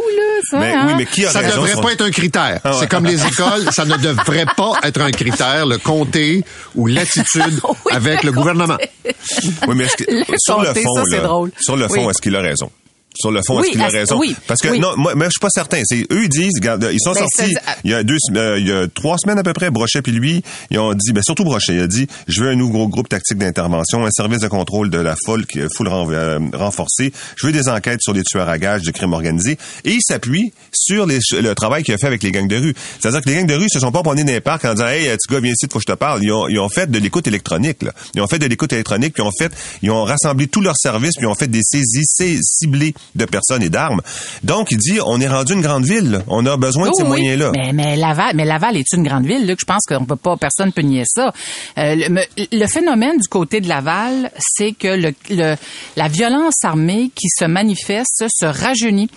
Là 0.51 0.59
ça 0.59 0.65
Mais 0.67 0.73
hein? 0.73 0.85
oui, 0.87 0.93
mais 0.97 1.05
qui 1.05 1.25
a 1.25 1.31
Ça 1.31 1.41
ne 1.41 1.45
raison 1.47 1.61
devrait 1.63 1.81
pas 1.81 1.91
être 1.93 2.01
un 2.05 2.11
critère. 2.11 2.59
Ah 2.63 2.71
ouais. 2.71 2.77
C'est 2.79 2.87
comme 2.89 3.05
les 3.05 3.25
écoles, 3.27 3.71
ça 3.71 3.85
ne 3.85 3.95
devrait 3.97 4.45
pas 4.57 4.71
être 4.83 5.01
un 5.01 5.11
critère, 5.11 5.65
le 5.65 5.77
comté 5.77 6.43
ou 6.75 6.87
l'attitude 6.87 7.59
Oui, 7.67 7.75
avec 7.91 8.23
le 8.23 8.31
le 8.31 8.37
gouvernement. 8.37 8.77
Oui, 9.67 9.75
mais 9.75 9.83
est-ce 9.85 9.97
que- 9.97 10.09
Le 10.11 10.23
sur 10.37 10.61
le 10.61 10.73
fond, 10.73 10.95
ça, 10.95 11.03
c'est 11.09 11.17
là, 11.17 11.23
drôle. 11.23 11.51
sur 11.59 11.75
le 11.75 11.87
fond, 11.89 12.05
Oui. 12.05 12.09
est-ce 12.11 12.21
qu'il 12.21 12.35
a 12.35 12.41
raison? 12.41 12.71
Sur 13.13 13.29
le 13.31 13.41
fond, 13.45 13.57
Oui, 13.57 13.63
est-ce 13.63 13.71
qu'il 13.73 13.81
a 13.81 13.87
raison? 13.89 14.17
oui, 14.19 14.35
Parce 14.47 14.61
que 14.61 14.69
oui. 14.69 14.79
non, 14.79 14.93
moi, 14.95 15.15
moi, 15.15 15.25
je 15.25 15.31
suis 15.31 15.39
pas 15.41 15.49
certain. 15.49 15.81
C'est 15.85 16.01
eux 16.11 16.23
ils 16.23 16.29
disent, 16.29 16.53
regarde, 16.59 16.89
ils 16.93 16.99
sont 17.01 17.11
Ben, 17.11 17.19
sortis 17.35 17.53
il 17.83 17.91
y 17.91 17.93
a 17.93 18.03
deux, 18.03 18.15
euh, 18.35 18.57
il 18.57 18.67
y 18.67 18.71
a 18.71 18.87
trois 18.87 19.17
semaines 19.17 19.37
à 19.37 19.43
peu 19.43 19.51
près. 19.53 19.69
Brochet 19.69 20.01
puis 20.01 20.13
lui, 20.13 20.41
ils 20.69 20.79
ont 20.79 20.93
dit, 20.93 21.11
ben 21.11 21.21
surtout 21.21 21.43
Brochet, 21.43 21.75
il 21.75 21.81
a 21.81 21.87
dit, 21.87 22.07
je 22.27 22.41
veux 22.43 22.49
un 22.49 22.55
nouveau 22.55 22.87
groupe 22.87 23.09
tactique 23.09 23.37
d'intervention, 23.37 24.05
un 24.05 24.11
service 24.11 24.39
de 24.39 24.47
contrôle 24.47 24.89
de 24.89 24.97
la 24.97 25.15
foule, 25.25 25.45
qui- 25.45 25.59
foule 25.75 25.89
euh, 25.89 26.39
renforcée. 26.53 27.11
Je 27.35 27.45
veux 27.47 27.51
des 27.51 27.67
enquêtes 27.67 28.01
sur 28.01 28.13
les 28.13 28.23
tueurs 28.23 28.47
à 28.47 28.57
gages 28.57 28.83
de 28.83 28.91
crimes 28.91 29.13
organisés. 29.13 29.57
Et 29.83 29.91
il 29.91 30.01
s'appuie 30.01 30.53
sur 30.73 31.05
les- 31.05 31.19
le 31.33 31.53
travail 31.53 31.83
qu'il 31.83 31.93
a 31.93 31.97
fait 31.97 32.07
avec 32.07 32.23
les 32.23 32.31
gangs 32.31 32.47
de 32.47 32.55
rue. 32.57 32.73
C'est-à-dire 32.99 33.21
que 33.21 33.29
les 33.29 33.35
gangs 33.35 33.45
de 33.47 33.55
rue 33.55 33.67
se 33.69 33.79
sont 33.79 33.91
pas 33.91 34.03
poignés 34.03 34.23
dans 34.23 34.31
les 34.31 34.39
parcs 34.41 34.63
en 34.65 34.73
disant, 34.73 34.87
hey, 34.87 35.05
petit 35.09 35.27
gars, 35.33 35.39
viens 35.41 35.51
ici, 35.51 35.67
faut 35.71 35.79
que 35.79 35.83
je 35.87 35.91
te 35.91 35.97
parle. 35.97 36.23
Ils 36.23 36.31
ont, 36.31 36.47
ils 36.47 36.59
ont 36.59 36.69
fait 36.69 36.89
de 36.89 36.97
l'écoute 36.97 37.27
électronique. 37.27 37.83
Là. 37.83 37.91
Ils 38.15 38.21
ont 38.21 38.27
fait 38.27 38.39
de 38.39 38.45
l'écoute 38.45 38.71
électronique, 38.71 39.13
puis 39.15 39.23
ils 39.23 39.27
ont 39.27 39.31
fait, 39.37 39.51
ils 39.81 39.91
ont 39.91 40.03
rassemblé 40.05 40.47
tous 40.47 40.61
leurs 40.61 40.77
services, 40.77 41.15
puis 41.17 41.25
ils 41.25 41.29
ont 41.29 41.35
fait 41.35 41.47
des 41.49 41.61
saisies 41.63 42.39
ciblées 42.41 42.93
de 43.15 43.25
personnes 43.25 43.61
et 43.63 43.69
d'armes. 43.69 44.01
Donc, 44.43 44.71
il 44.71 44.77
dit, 44.77 44.99
on 45.05 45.19
est 45.19 45.27
rendu 45.27 45.53
une 45.53 45.61
grande 45.61 45.83
ville. 45.85 46.11
là. 46.11 46.21
On 46.27 46.45
a 46.45 46.55
besoin 46.57 46.89
de 46.89 46.93
ces 46.95 47.03
oui. 47.03 47.09
moyens-là. 47.09 47.51
Mais, 47.55 47.73
mais 47.73 47.95
Laval, 47.97 48.35
mais 48.35 48.45
Laval 48.45 48.77
est 48.77 48.91
une 48.93 49.03
grande 49.03 49.25
ville, 49.25 49.45
Luc. 49.45 49.59
Je 49.59 49.65
pense 49.65 49.83
qu'on 49.87 50.05
peut 50.05 50.15
pas, 50.15 50.37
personne 50.37 50.71
peut 50.71 50.81
nier 50.81 51.03
ça. 51.05 51.33
Euh, 51.77 51.95
le 52.51 52.67
phénomène 52.67 53.17
du 53.17 53.27
côté 53.27 53.59
de 53.61 53.67
Laval, 53.67 54.31
c'est 54.39 54.71
que 54.71 54.87
le, 54.87 55.13
le- 55.29 55.55
la 55.97 56.07
violence 56.07 56.55
armée 56.63 57.11
qui 57.15 57.27
se 57.29 57.45
manifeste 57.45 58.25
se 58.29 58.45
rajeunit. 58.45 59.09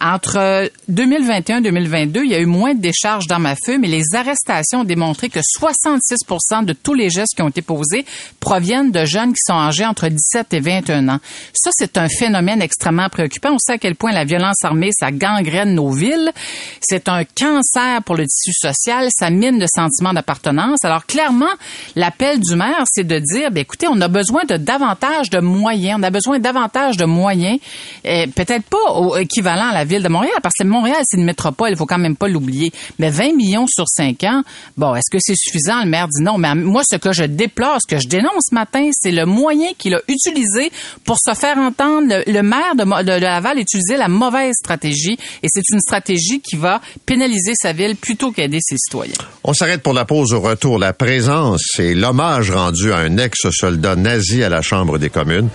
Entre 0.00 0.70
2021 0.88 1.58
et 1.58 1.62
2022, 1.62 2.24
il 2.24 2.30
y 2.30 2.34
a 2.34 2.38
eu 2.40 2.46
moins 2.46 2.74
de 2.74 2.80
décharges 2.80 3.26
d'armes 3.26 3.46
à 3.46 3.54
feu, 3.66 3.76
mais 3.78 3.88
les 3.88 4.02
arrestations 4.14 4.80
ont 4.80 4.84
démontré 4.84 5.28
que 5.28 5.40
66% 5.58 6.64
de 6.64 6.72
tous 6.72 6.94
les 6.94 7.10
gestes 7.10 7.34
qui 7.36 7.42
ont 7.42 7.48
été 7.48 7.60
posés 7.62 8.06
proviennent 8.38 8.90
de 8.92 9.04
jeunes 9.04 9.32
qui 9.32 9.40
sont 9.44 9.54
âgés 9.58 9.84
entre 9.84 10.08
17 10.08 10.54
et 10.54 10.60
21 10.60 11.08
ans. 11.08 11.20
Ça, 11.52 11.70
c'est 11.74 11.98
un 11.98 12.08
phénomène 12.08 12.62
extrêmement 12.62 13.08
préoccupant. 13.08 13.29
On 13.44 13.58
sait 13.58 13.72
à 13.72 13.78
quel 13.78 13.96
point 13.96 14.12
la 14.12 14.24
violence 14.24 14.64
armée, 14.64 14.90
ça 14.92 15.10
gangrène 15.10 15.74
nos 15.74 15.90
villes. 15.90 16.32
C'est 16.80 17.08
un 17.08 17.24
cancer 17.24 18.02
pour 18.04 18.16
le 18.16 18.26
tissu 18.26 18.52
social. 18.52 19.08
Ça 19.16 19.30
mine 19.30 19.58
le 19.58 19.66
sentiment 19.66 20.12
d'appartenance. 20.12 20.84
Alors, 20.84 21.06
clairement, 21.06 21.50
l'appel 21.96 22.40
du 22.40 22.54
maire, 22.54 22.84
c'est 22.90 23.06
de 23.06 23.18
dire, 23.18 23.50
ben, 23.50 23.60
écoutez, 23.60 23.86
on 23.88 24.00
a 24.00 24.08
besoin 24.08 24.42
de 24.48 24.56
davantage 24.56 25.30
de 25.30 25.40
moyens. 25.40 25.98
On 26.00 26.02
a 26.02 26.10
besoin 26.10 26.38
davantage 26.38 26.96
de 26.96 27.04
moyens. 27.04 27.58
Euh, 28.06 28.26
Peut-être 28.34 28.64
pas 28.64 28.92
au 28.94 29.16
équivalent 29.16 29.70
à 29.70 29.74
la 29.74 29.84
ville 29.84 30.02
de 30.02 30.08
Montréal, 30.08 30.34
parce 30.42 30.54
que 30.58 30.64
Montréal, 30.64 31.02
c'est 31.04 31.18
une 31.18 31.24
métropole. 31.24 31.70
Il 31.70 31.76
faut 31.76 31.86
quand 31.86 31.98
même 31.98 32.16
pas 32.16 32.28
l'oublier. 32.28 32.72
Mais 32.98 33.10
20 33.10 33.34
millions 33.34 33.66
sur 33.66 33.86
5 33.88 34.22
ans, 34.24 34.42
bon, 34.76 34.94
est-ce 34.94 35.10
que 35.10 35.18
c'est 35.20 35.36
suffisant? 35.36 35.80
Le 35.82 35.90
maire 35.90 36.08
dit 36.08 36.22
non. 36.22 36.38
Mais 36.38 36.54
moi, 36.54 36.82
ce 36.88 36.96
que 36.96 37.12
je 37.12 37.24
déplore, 37.24 37.78
ce 37.80 37.86
que 37.94 38.00
je 38.00 38.08
dénonce 38.08 38.46
ce 38.50 38.54
matin, 38.54 38.88
c'est 38.92 39.10
le 39.10 39.26
moyen 39.26 39.68
qu'il 39.76 39.94
a 39.94 40.00
utilisé 40.08 40.70
pour 41.04 41.16
se 41.18 41.34
faire 41.34 41.58
entendre. 41.58 42.22
Le, 42.26 42.42
maire 42.42 42.74
de, 42.74 42.84
de, 42.84 43.19
de 43.20 43.24
Laval 43.24 43.58
utilisé 43.58 43.96
la 43.96 44.08
mauvaise 44.08 44.54
stratégie. 44.54 45.16
Et 45.42 45.46
c'est 45.48 45.68
une 45.72 45.80
stratégie 45.80 46.40
qui 46.40 46.56
va 46.56 46.80
pénaliser 47.06 47.52
sa 47.54 47.72
ville 47.72 47.96
plutôt 47.96 48.32
qu'aider 48.32 48.58
ses 48.60 48.76
citoyens. 48.76 49.14
On 49.44 49.52
s'arrête 49.52 49.82
pour 49.82 49.92
la 49.92 50.04
pause 50.04 50.32
au 50.32 50.40
retour. 50.40 50.78
La 50.78 50.92
présence 50.92 51.78
et 51.78 51.94
l'hommage 51.94 52.50
rendu 52.50 52.92
à 52.92 52.98
un 52.98 53.18
ex-soldat 53.18 53.96
nazi 53.96 54.42
à 54.42 54.48
la 54.48 54.62
Chambre 54.62 54.98
des 54.98 55.10
communes. 55.10 55.48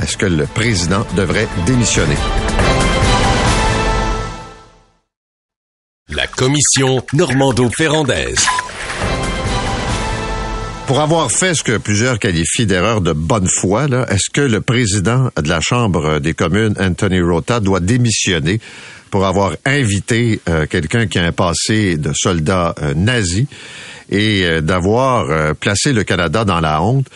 Est-ce 0.00 0.16
que 0.16 0.26
le 0.26 0.46
président 0.46 1.04
devrait 1.16 1.48
démissionner? 1.66 2.16
La 6.08 6.26
commission 6.26 7.02
Normando-Ferrandaise. 7.12 8.46
Pour 10.88 11.00
avoir 11.00 11.30
fait 11.30 11.54
ce 11.54 11.62
que 11.62 11.76
plusieurs 11.76 12.18
qualifient 12.18 12.64
d'erreur 12.64 13.02
de 13.02 13.12
bonne 13.12 13.46
foi, 13.46 13.88
est-ce 14.08 14.30
que 14.32 14.40
le 14.40 14.62
président 14.62 15.28
de 15.36 15.46
la 15.46 15.60
Chambre 15.60 16.18
des 16.18 16.32
communes, 16.32 16.74
Anthony 16.80 17.20
Rota, 17.20 17.60
doit 17.60 17.80
démissionner 17.80 18.58
pour 19.10 19.26
avoir 19.26 19.54
invité 19.66 20.40
euh, 20.48 20.64
quelqu'un 20.64 21.06
qui 21.06 21.18
a 21.18 21.26
un 21.26 21.32
passé 21.32 21.98
de 21.98 22.12
soldat 22.14 22.74
euh, 22.80 22.94
nazi 22.94 23.46
et 24.08 24.44
euh, 24.44 24.62
d'avoir 24.62 25.54
placé 25.56 25.92
le 25.92 26.04
Canada 26.04 26.46
dans 26.46 26.60
la 26.60 26.80
honte 26.80 27.06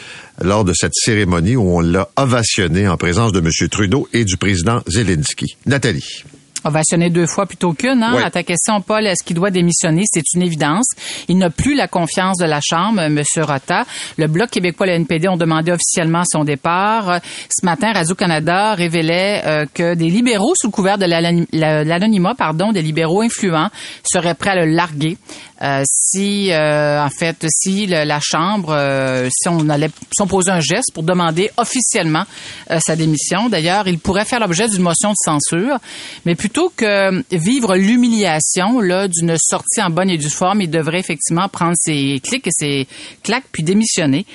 lors 0.42 0.64
de 0.64 0.74
cette 0.74 0.94
cérémonie 0.94 1.56
où 1.56 1.62
on 1.62 1.80
l'a 1.80 2.10
ovationné 2.16 2.86
en 2.88 2.98
présence 2.98 3.32
de 3.32 3.38
M. 3.38 3.68
Trudeau 3.70 4.06
et 4.12 4.26
du 4.26 4.36
président 4.36 4.82
Zelensky? 4.86 5.56
Nathalie. 5.64 6.24
Ovationné 6.64 7.10
deux 7.10 7.26
fois 7.26 7.46
plutôt 7.46 7.72
qu'une. 7.72 8.02
Hein? 8.02 8.12
À 8.24 8.30
ta 8.30 8.42
question, 8.42 8.80
Paul, 8.80 9.06
est-ce 9.06 9.22
qu'il 9.24 9.36
doit 9.36 9.50
démissionner? 9.50 10.02
C'est 10.06 10.22
une 10.34 10.42
évidence. 10.42 10.86
Il 11.28 11.38
n'a 11.38 11.50
plus 11.50 11.74
la 11.74 11.88
confiance 11.88 12.38
de 12.38 12.44
la 12.46 12.60
Chambre, 12.62 13.00
M. 13.00 13.22
Rota. 13.38 13.84
Le 14.18 14.26
Bloc 14.26 14.50
québécois 14.50 14.86
et 14.86 14.90
le 14.90 14.96
NPD 14.96 15.28
ont 15.28 15.36
demandé 15.36 15.72
officiellement 15.72 16.22
son 16.24 16.44
départ. 16.44 17.20
Ce 17.50 17.64
matin, 17.64 17.92
Radio-Canada 17.92 18.74
révélait 18.74 19.42
euh, 19.46 19.64
que 19.72 19.94
des 19.94 20.08
libéraux 20.08 20.54
sous 20.56 20.68
le 20.68 20.72
couvert 20.72 20.98
de 20.98 21.06
l'anony- 21.06 21.46
la- 21.52 21.84
l'anonymat, 21.84 22.34
pardon, 22.36 22.72
des 22.72 22.82
libéraux 22.82 23.22
influents, 23.22 23.68
seraient 24.04 24.34
prêts 24.34 24.50
à 24.50 24.64
le 24.64 24.72
larguer. 24.72 25.16
Euh, 25.62 25.84
si, 25.86 26.50
euh, 26.50 27.00
en 27.00 27.08
fait, 27.08 27.46
si 27.48 27.86
le- 27.86 28.02
la 28.04 28.18
Chambre, 28.20 28.72
euh, 28.74 29.28
si 29.30 29.48
on 29.48 29.68
allait, 29.68 29.90
si 30.12 30.20
on 30.20 30.26
posait 30.26 30.50
un 30.50 30.58
geste 30.58 30.92
pour 30.92 31.04
demander 31.04 31.50
officiellement 31.56 32.24
euh, 32.72 32.80
sa 32.84 32.96
démission. 32.96 33.48
D'ailleurs, 33.48 33.86
il 33.86 34.00
pourrait 34.00 34.24
faire 34.24 34.40
l'objet 34.40 34.66
d'une 34.68 34.82
motion 34.82 35.10
de 35.10 35.16
censure, 35.24 35.78
mais 36.26 36.34
plutôt 36.34 36.72
que 36.76 37.22
vivre 37.30 37.76
l'humiliation 37.76 38.80
là 38.80 39.06
d'une 39.06 39.36
sortie 39.38 39.80
en 39.80 39.90
bonne 39.90 40.10
et 40.10 40.18
due 40.18 40.30
forme, 40.30 40.62
il 40.62 40.70
devrait 40.70 40.98
effectivement 40.98 41.48
prendre 41.48 41.74
ses 41.78 42.20
clics 42.24 42.48
et 42.48 42.50
ses 42.52 42.88
claques 43.22 43.44
puis 43.52 43.62
démissionner. 43.62 44.26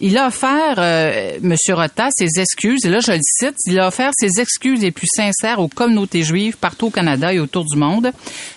Il 0.00 0.18
a 0.18 0.26
offert, 0.26 0.74
euh, 0.78 1.38
Monsieur 1.40 1.74
Rota, 1.74 2.08
ses 2.14 2.40
excuses, 2.40 2.84
et 2.84 2.90
là 2.90 2.98
je 3.00 3.12
le 3.12 3.20
cite, 3.22 3.54
il 3.66 3.78
a 3.80 3.88
offert 3.88 4.10
ses 4.18 4.38
excuses 4.38 4.82
les 4.82 4.90
plus 4.90 5.06
sincères 5.10 5.60
aux 5.60 5.68
communautés 5.68 6.24
juives 6.24 6.56
partout 6.58 6.86
au 6.88 6.90
Canada 6.90 7.32
et 7.32 7.38
autour 7.38 7.64
du 7.64 7.78
monde. 7.78 8.10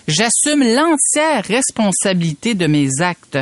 J'assume 0.08 0.62
l'entière 0.62 1.44
responsabilité 1.46 2.17
de 2.18 2.66
mes 2.66 3.00
actes. 3.00 3.38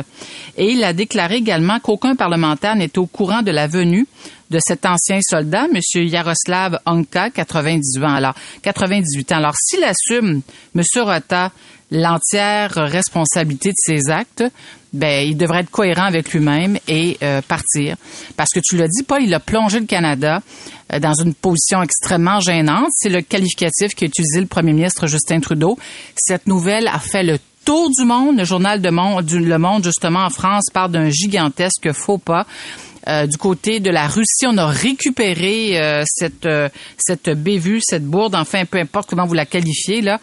Et 0.57 0.71
il 0.71 0.83
a 0.83 0.93
déclaré 0.93 1.35
également 1.35 1.79
qu'aucun 1.79 2.15
parlementaire 2.15 2.75
n'était 2.75 2.99
au 2.99 3.05
courant 3.05 3.41
de 3.41 3.51
la 3.51 3.67
venue 3.67 4.07
de 4.49 4.59
cet 4.65 4.85
ancien 4.85 5.19
soldat, 5.21 5.65
M. 5.73 5.81
Yaroslav 6.05 6.79
Onka, 6.85 7.29
98 7.31 8.03
ans. 8.05 8.13
Alors, 8.13 8.33
98 8.61 9.31
ans. 9.33 9.37
Alors, 9.37 9.55
s'il 9.57 9.83
assume, 9.83 10.41
M. 10.75 10.81
Rota, 10.95 11.51
l'entière 11.91 12.71
responsabilité 12.75 13.69
de 13.69 13.75
ses 13.77 14.09
actes, 14.09 14.43
ben, 14.93 15.27
il 15.27 15.37
devrait 15.37 15.59
être 15.59 15.69
cohérent 15.69 16.05
avec 16.05 16.33
lui-même 16.33 16.77
et 16.87 17.17
euh, 17.21 17.41
partir. 17.41 17.97
Parce 18.35 18.49
que 18.51 18.59
tu 18.63 18.77
l'as 18.77 18.87
dit, 18.87 19.03
Paul, 19.03 19.21
il 19.21 19.33
a 19.33 19.39
plongé 19.39 19.79
le 19.79 19.85
Canada 19.85 20.41
euh, 20.93 20.99
dans 20.99 21.13
une 21.13 21.33
position 21.33 21.83
extrêmement 21.83 22.39
gênante. 22.39 22.89
C'est 22.93 23.09
le 23.09 23.21
qualificatif 23.21 23.93
qu'a 23.95 24.05
utilisé 24.05 24.39
le 24.39 24.47
premier 24.47 24.73
ministre 24.73 25.07
Justin 25.07 25.39
Trudeau. 25.39 25.77
Cette 26.15 26.47
nouvelle 26.47 26.87
a 26.87 26.99
fait 26.99 27.23
le 27.23 27.37
tour 27.67 27.89
du 27.89 28.05
monde. 28.05 28.37
Le 28.37 28.45
journal 28.45 28.81
de 28.81 29.21
du 29.23 29.39
Le 29.39 29.57
Monde, 29.57 29.83
justement, 29.83 30.23
en 30.23 30.29
France, 30.29 30.69
parle 30.73 30.89
d'un 30.89 31.09
gigantesque 31.09 31.91
faux 31.91 32.17
pas. 32.17 32.45
Euh, 33.09 33.27
du 33.27 33.35
côté 33.35 33.81
de 33.81 33.89
la 33.89 34.07
Russie, 34.07 34.45
on 34.47 34.57
a 34.57 34.67
récupéré 34.67 35.77
euh, 35.77 36.03
cette 36.05 36.45
euh, 36.45 36.69
cette 36.97 37.29
bévue, 37.29 37.79
cette 37.81 38.05
bourde, 38.05 38.35
enfin 38.35 38.63
peu 38.65 38.77
importe 38.79 39.09
comment 39.09 39.25
vous 39.25 39.33
la 39.33 39.45
qualifiez 39.45 40.01
là. 40.01 40.19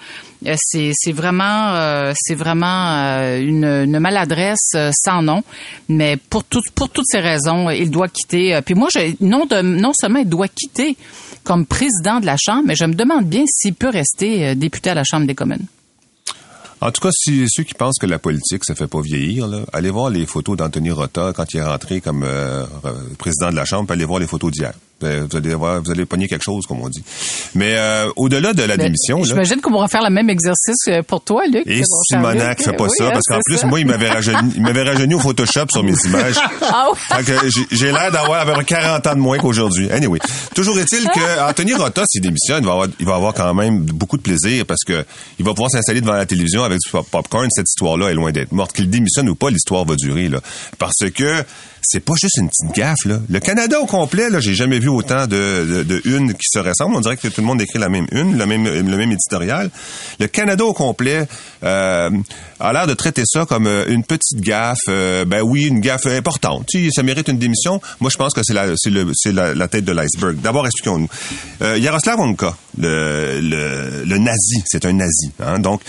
Euh, 0.47 0.55
c'est 0.59 0.93
c'est 0.95 1.13
vraiment 1.13 1.75
euh, 1.75 2.13
c'est 2.17 2.35
vraiment 2.35 2.93
euh, 2.93 3.41
une, 3.41 3.65
une 3.65 3.99
maladresse 3.99 4.77
sans 4.93 5.21
nom. 5.21 5.43
Mais 5.89 6.17
pour 6.17 6.45
tout, 6.45 6.63
pour 6.75 6.89
toutes 6.89 7.07
ces 7.07 7.21
raisons, 7.21 7.69
il 7.69 7.91
doit 7.91 8.09
quitter. 8.09 8.59
Puis 8.65 8.75
moi, 8.75 8.89
non 9.21 9.45
de 9.45 9.61
non 9.61 9.93
seulement 9.93 10.21
il 10.21 10.29
doit 10.29 10.49
quitter 10.49 10.97
comme 11.43 11.67
président 11.67 12.21
de 12.21 12.27
la 12.27 12.37
Chambre, 12.39 12.65
mais 12.67 12.75
je 12.75 12.87
me 12.87 12.95
demande 12.95 13.27
bien 13.27 13.45
s'il 13.47 13.75
peut 13.75 13.91
rester 13.91 14.55
député 14.55 14.91
à 14.91 14.95
la 14.95 15.05
Chambre 15.05 15.27
des 15.27 15.35
communes. 15.35 15.67
En 16.85 16.93
tout 16.93 17.01
cas, 17.01 17.09
si 17.13 17.47
ceux 17.49 17.63
qui 17.63 17.73
pensent 17.73 17.97
que 17.99 18.05
la 18.05 18.19
politique, 18.19 18.63
ça 18.63 18.75
fait 18.75 18.87
pas 18.87 19.01
vieillir, 19.01 19.49
allez 19.73 19.89
voir 19.89 20.11
les 20.11 20.27
photos 20.27 20.55
d'Anthony 20.55 20.91
Rota 20.91 21.33
quand 21.35 21.47
il 21.55 21.57
est 21.57 21.65
rentré 21.65 22.03
comme 22.03 22.25
euh, 22.25 22.67
euh, 22.85 22.93
président 23.17 23.49
de 23.49 23.57
la 23.57 23.65
Chambre, 23.65 23.91
allez 23.91 24.05
voir 24.05 24.21
les 24.21 24.27
photos 24.27 24.51
d'hier. 24.51 24.75
Euh, 25.05 25.27
Vous 25.31 25.37
allez 25.37 25.55
voir, 25.55 25.83
vous 25.83 25.91
allez 25.91 26.05
pogner 26.07 26.29
quelque 26.29 26.43
chose, 26.45 26.65
comme 26.67 26.81
on 26.81 26.89
dit. 26.89 27.03
Mais 27.55 27.75
euh, 27.77 28.09
au-delà 28.17 28.53
de 28.53 28.63
la 28.63 28.77
Mais 28.77 28.85
démission, 28.85 29.19
là, 29.19 29.25
J'imagine 29.25 29.61
qu'on 29.61 29.71
pourra 29.71 29.89
faire 29.89 30.03
le 30.03 30.11
même 30.11 30.31
exercice 30.31 30.77
euh, 30.89 31.03
pour 31.03 31.23
toi, 31.23 31.43
Luc. 31.47 31.63
et 31.67 31.83
Simonac 32.09 32.63
fait 32.63 32.73
pas 32.73 32.85
Oui, 32.85 32.91
ça, 32.97 33.07
hein, 33.07 33.11
parce 33.13 33.25
qu'en 33.27 33.39
plus, 33.45 33.59
ça. 33.59 33.67
moi, 33.67 33.81
il 33.81 33.87
m'avait 33.87 34.09
rajeuni, 34.11 34.53
il 34.57 34.63
m'avait 34.63 34.83
rajeuni 34.83 35.15
au 35.15 35.19
Photoshop 35.21 35.67
sur 35.71 35.83
mes 35.85 35.93
images. 36.05 36.37
Ah 36.63 36.87
j'ai- 37.71 37.93
l'air 37.93 38.11
d'avoir 38.11 38.41
à 38.41 38.47
peu 38.47 38.53
près 38.53 38.65
40 38.65 39.07
ans 39.07 39.15
de 39.15 39.21
moins 39.21 39.39
qu'aujourd'hui. 39.39 39.91
Anyway. 39.91 40.19
Toujours 40.55 40.79
est-il 40.79 41.07
que 41.09 41.41
Anthony 41.49 41.75
Rota, 41.75 42.05
s'il 42.09 42.21
démissionne, 42.23 42.63
il 42.63 42.67
va 42.67 42.73
avoir, 42.73 42.89
il 42.99 43.07
va 43.07 43.15
avoir 43.15 43.35
quand 43.35 43.55
même 43.55 43.85
beaucoup 43.85 44.17
de 44.17 44.23
plaisir 44.23 44.65
parce 44.67 44.83
que 44.85 45.05
il 45.39 45.45
va 45.45 45.53
pouvoir 45.53 45.71
s'installer 45.71 46.01
devant 46.01 46.15
la 46.15 46.27
télévision 46.27 46.65
avec 46.65 46.79
du 46.85 46.91
pop- 46.91 47.07
popcorn. 47.11 47.49
Cette 47.51 47.69
histoire-là 47.69 48.09
est 48.11 48.15
loin 48.15 48.33
d'être 48.33 48.53
morte. 48.53 48.73
Qu'il 48.75 48.89
démissionne 48.91 49.29
ou 49.29 49.35
pas, 49.35 49.51
l'histoire 49.51 49.85
va 49.85 49.97
durer, 49.97 50.29
là. 50.29 50.41
Parce 50.79 51.05
que 51.15 51.45
c'est 51.83 52.01
pas 52.01 52.15
juste 52.19 52.39
une 52.39 52.49
petite 52.49 52.75
gaffe, 52.75 53.05
là. 53.05 53.19
Le 53.29 53.41
Canada 53.41 53.79
au 53.81 53.85
complet, 53.87 54.31
là, 54.31 54.41
j'ai 54.41 54.55
jamais 54.55 54.79
vu 54.79 54.89
autant 54.95 55.27
de, 55.27 55.67
de, 55.69 55.83
de 55.83 56.01
une 56.05 56.33
qui 56.35 56.47
se 56.51 56.59
ressemblent. 56.59 56.97
On 56.97 57.01
dirait 57.01 57.17
que 57.17 57.29
tout 57.29 57.41
le 57.41 57.47
monde 57.47 57.61
écrit 57.61 57.79
la 57.79 57.89
même 57.89 58.07
une, 58.13 58.39
le 58.39 58.47
même, 58.47 58.65
le 58.65 58.97
même 58.97 59.13
éditorial. 59.13 59.71
Le 60.19 60.27
Canada 60.27 60.65
au 60.65 60.73
complet 60.73 61.27
euh, 61.63 62.11
a 62.61 62.73
l'air 62.73 62.87
de 62.87 62.95
traiter 62.95 63.23
ça 63.27 63.47
comme 63.47 63.67
euh, 63.67 63.85
une 63.89 64.05
petite 64.05 64.41
gaffe. 64.41 64.79
euh, 64.89 65.25
ben 65.25 65.43
oui, 65.43 65.65
une 65.65 65.81
gaffe 65.81 66.07
importante. 66.07 66.67
Tu 66.69 66.91
ça 66.93 67.03
mérite 67.03 67.29
une 67.29 67.39
démission. 67.39 67.81
Moi, 68.01 68.11
je 68.11 68.17
pense 68.17 68.33
que 68.33 68.41
c'est 68.43 68.55
la, 68.55 68.75
c'est 68.77 68.91
le, 68.91 69.11
c'est 69.15 69.33
la, 69.33 69.55
la 69.55 69.69
tête 69.69 69.85
de 69.85 69.93
l'iceberg. 69.93 70.37
D'abord, 70.41 70.67
expliquons-nous. 70.67 71.09
Euh, 71.63 71.79
Yaroslav 71.79 72.19
Onka, 72.21 72.57
le, 72.79 73.41
le, 73.41 74.05
le 74.05 74.19
nazi, 74.19 74.63
c'est 74.67 74.85
un 74.85 74.93
nazi. 74.93 75.31
Hein, 75.41 75.59
donc, 75.59 75.81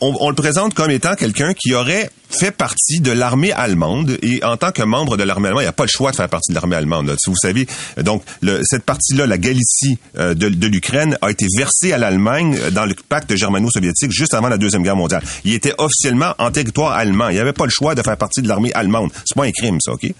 on, 0.00 0.14
on 0.20 0.28
le 0.28 0.34
présente 0.34 0.74
comme 0.74 0.90
étant 0.90 1.14
quelqu'un 1.14 1.54
qui 1.54 1.74
aurait 1.74 2.10
fait 2.30 2.50
partie 2.50 3.00
de 3.00 3.10
l'armée 3.10 3.52
allemande 3.52 4.18
et 4.20 4.44
en 4.44 4.58
tant 4.58 4.70
que 4.70 4.82
membre 4.82 5.16
de 5.16 5.22
l'armée 5.22 5.46
allemande, 5.48 5.62
il 5.62 5.64
n'y 5.64 5.70
a 5.70 5.72
pas 5.72 5.84
le 5.84 5.90
choix 5.90 6.10
de 6.10 6.16
faire 6.16 6.28
partie 6.28 6.50
de 6.50 6.54
l'armée 6.54 6.76
allemande. 6.76 7.06
là. 7.08 7.14
Vous 7.26 7.34
savez, 7.40 7.66
donc 8.02 8.22
le- 8.42 8.60
cette 8.64 8.84
partie-là, 8.84 9.26
la 9.26 9.38
Galicie 9.38 9.98
euh, 10.18 10.34
de, 10.34 10.50
de 10.50 10.66
l'Ukraine, 10.66 11.16
a 11.22 11.30
été 11.30 11.46
versée 11.56 11.94
à 11.94 11.98
l'Allemagne 11.98 12.58
euh, 12.60 12.70
dans 12.70 12.84
le 12.84 12.94
pacte 13.08 13.34
germano-soviétique 13.34 14.12
juste 14.12 14.34
avant 14.34 14.48
la 14.50 14.58
deuxième 14.58 14.82
guerre 14.82 14.94
mondiale. 14.96 15.22
Il 15.44 15.54
était 15.54 15.72
officiellement 15.78 16.34
en 16.38 16.50
territoire 16.50 16.92
allemand. 16.92 17.30
Il 17.30 17.34
n'y 17.36 17.40
avait 17.40 17.54
pas 17.54 17.64
le 17.64 17.70
choix 17.70 17.94
de 17.94 18.02
faire 18.02 18.18
partie 18.18 18.42
de 18.42 18.48
l'armée 18.48 18.72
allemande. 18.74 19.10
C'est 19.24 19.34
pas 19.34 19.44
un 19.46 19.52
crime, 19.52 19.78
ça, 19.80 19.92
ok? 19.92 20.12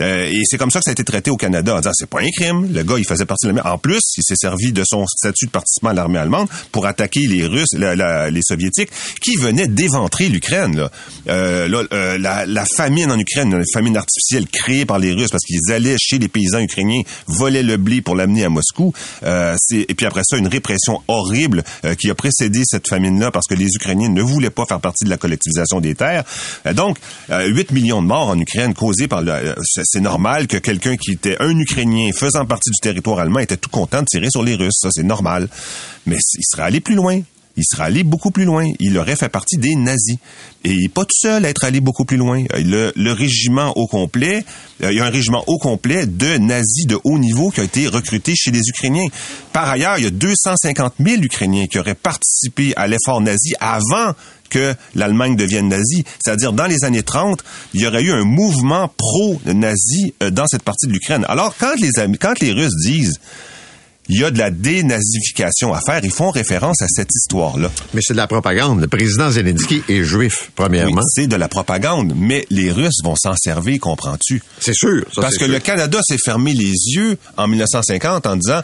Euh, 0.00 0.30
Et 0.32 0.40
c'est 0.46 0.56
comme 0.56 0.70
ça 0.70 0.78
que 0.78 0.84
ça 0.84 0.90
a 0.90 0.92
été 0.92 1.04
traité 1.04 1.30
au 1.30 1.36
Canada 1.36 1.74
en 1.76 1.80
disant 1.80 1.90
c'est 1.92 2.08
pas 2.08 2.20
un 2.20 2.30
crime. 2.34 2.72
Le 2.72 2.82
gars, 2.82 2.96
il 2.96 3.04
faisait 3.06 3.26
partie 3.26 3.46
de 3.46 3.52
l'armée. 3.52 3.70
En 3.70 3.76
plus, 3.76 4.00
il 4.16 4.22
s'est 4.22 4.36
servi 4.36 4.72
de 4.72 4.84
son 4.86 5.06
statut 5.06 5.46
de 5.46 5.50
participant 5.50 5.90
à 5.90 5.92
l'armée 5.94 6.18
allemande 6.18 6.48
pour 6.72 6.86
attaquer 6.86 7.26
les 7.26 7.44
Russes, 7.46 7.68
la- 7.74 8.30
les 8.30 8.40
Soviétiques, 8.42 8.88
qui 9.20 9.36
venaient 9.36 9.66
d'éventrer 9.68 10.28
l'Ukraine. 10.28 10.76
Là. 10.76 10.90
Euh, 11.28 11.68
là, 11.68 11.82
euh, 11.92 12.18
la, 12.18 12.46
la 12.46 12.64
famine 12.76 13.10
en 13.10 13.18
Ukraine, 13.18 13.52
une 13.52 13.64
famine 13.72 13.96
artificielle 13.96 14.46
créée 14.48 14.84
par 14.84 14.98
les 14.98 15.12
Russes 15.12 15.28
parce 15.30 15.44
qu'ils 15.44 15.72
allaient 15.72 15.96
chez 15.98 16.18
les 16.18 16.28
paysans 16.28 16.60
ukrainiens, 16.60 17.02
volaient 17.26 17.62
le 17.62 17.76
blé 17.76 18.00
pour 18.02 18.14
l'amener 18.16 18.44
à 18.44 18.48
Moscou. 18.48 18.92
Euh, 19.24 19.54
c'est- 19.58 19.86
et 19.88 19.94
puis 19.94 20.06
après 20.06 20.22
ça, 20.24 20.36
une 20.36 20.48
répression 20.48 21.00
horrible 21.08 21.62
euh, 21.84 21.94
qui 21.94 22.10
a 22.10 22.14
précédé 22.14 22.62
cette 22.64 22.88
famine-là 22.88 23.30
parce 23.30 23.46
que 23.46 23.54
les 23.54 23.68
Ukrainiens 23.76 24.08
ne 24.08 24.22
voulaient 24.22 24.50
pas 24.50 24.64
faire 24.66 24.80
partie 24.80 25.04
de 25.04 25.10
la 25.10 25.16
collectivisation 25.16 25.80
des 25.80 25.94
terres. 25.94 26.24
Euh, 26.66 26.72
donc, 26.72 26.98
euh, 27.30 27.46
8 27.46 27.70
millions 27.72 28.02
de 28.02 28.06
morts 28.06 28.28
en 28.28 28.38
Ukraine 28.38 28.74
causés 28.74 29.08
par... 29.08 29.22
le- 29.22 29.30
euh, 29.32 29.54
c'est 29.84 30.00
normal 30.00 30.46
que 30.46 30.56
quelqu'un 30.56 30.96
qui 30.96 31.12
était 31.12 31.36
un 31.40 31.58
Ukrainien 31.58 32.10
faisant 32.12 32.44
partie 32.46 32.70
du 32.70 32.78
territoire 32.80 33.18
allemand 33.18 33.40
était 33.40 33.56
tout 33.56 33.70
content 33.70 34.00
de 34.00 34.06
tirer 34.06 34.28
sur 34.30 34.42
les 34.42 34.54
Russes. 34.54 34.78
Ça, 34.80 34.88
c'est 34.92 35.02
normal. 35.02 35.48
Mais 36.06 36.16
il 36.34 36.42
serait 36.44 36.62
allé 36.64 36.80
plus 36.80 36.94
loin. 36.94 37.20
Il 37.56 37.64
serait 37.64 37.84
allé 37.84 38.02
beaucoup 38.02 38.30
plus 38.30 38.44
loin. 38.44 38.66
Il 38.80 38.96
aurait 38.98 39.16
fait 39.16 39.28
partie 39.28 39.58
des 39.58 39.74
nazis. 39.74 40.16
Et 40.64 40.70
il 40.70 40.82
n'est 40.82 40.88
pas 40.88 41.04
tout 41.04 41.16
seul 41.18 41.44
à 41.44 41.48
être 41.48 41.64
allé 41.64 41.80
beaucoup 41.80 42.04
plus 42.04 42.16
loin. 42.16 42.42
Euh, 42.54 42.92
Le, 42.94 43.12
régiment 43.12 43.76
au 43.76 43.86
complet, 43.86 44.44
euh, 44.82 44.90
il 44.90 44.98
y 44.98 45.00
a 45.00 45.04
un 45.04 45.10
régiment 45.10 45.44
au 45.46 45.58
complet 45.58 46.06
de 46.06 46.38
nazis 46.38 46.86
de 46.86 46.98
haut 47.04 47.18
niveau 47.18 47.50
qui 47.50 47.60
a 47.60 47.64
été 47.64 47.88
recruté 47.88 48.34
chez 48.34 48.50
les 48.50 48.62
Ukrainiens. 48.68 49.08
Par 49.52 49.68
ailleurs, 49.68 49.98
il 49.98 50.04
y 50.04 50.06
a 50.06 50.10
250 50.10 50.94
000 50.98 51.22
Ukrainiens 51.22 51.66
qui 51.66 51.78
auraient 51.78 51.94
participé 51.94 52.72
à 52.76 52.86
l'effort 52.86 53.20
nazi 53.20 53.54
avant 53.60 54.14
que 54.52 54.74
l'Allemagne 54.94 55.34
devienne 55.34 55.68
nazie. 55.68 56.04
C'est-à-dire, 56.22 56.52
dans 56.52 56.66
les 56.66 56.84
années 56.84 57.02
30, 57.02 57.42
il 57.74 57.80
y 57.80 57.86
aurait 57.86 58.02
eu 58.02 58.12
un 58.12 58.24
mouvement 58.24 58.90
pro-nazi 58.96 60.14
euh, 60.22 60.30
dans 60.30 60.46
cette 60.46 60.62
partie 60.62 60.86
de 60.86 60.92
l'Ukraine. 60.92 61.24
Alors, 61.28 61.54
quand 61.58 61.74
les, 61.80 61.90
quand 62.18 62.38
les 62.40 62.52
Russes 62.52 62.76
disent 62.84 63.18
il 64.08 64.20
y 64.20 64.24
a 64.24 64.30
de 64.30 64.38
la 64.38 64.50
dénazification 64.50 65.72
à 65.72 65.80
faire, 65.80 66.00
ils 66.04 66.10
font 66.10 66.30
référence 66.30 66.82
à 66.82 66.86
cette 66.88 67.08
histoire-là. 67.14 67.70
Mais 67.94 68.00
c'est 68.02 68.14
de 68.14 68.18
la 68.18 68.26
propagande. 68.26 68.80
Le 68.80 68.88
président 68.88 69.30
Zelensky 69.30 69.82
est 69.88 70.02
juif, 70.02 70.44
Oui, 70.46 70.52
premièrement. 70.56 71.02
c'est 71.14 71.26
de 71.28 71.36
la 71.36 71.48
propagande, 71.48 72.12
mais 72.16 72.44
les 72.50 72.70
Russes 72.72 73.00
vont 73.04 73.16
s'en 73.16 73.36
servir, 73.36 73.78
comprends-tu? 73.80 74.42
c'est 74.58 74.74
sûr. 74.74 75.04
ça, 75.14 75.22
Parce 75.22 75.38
que 75.38 75.44
sûr. 75.44 75.52
le 75.54 75.60
Canada 75.60 76.00
s'est 76.02 76.18
fermé 76.22 76.52
les 76.52 76.72
yeux 76.94 77.16
en 77.36 77.46
1950 77.48 78.26
en 78.26 78.36
disant 78.36 78.60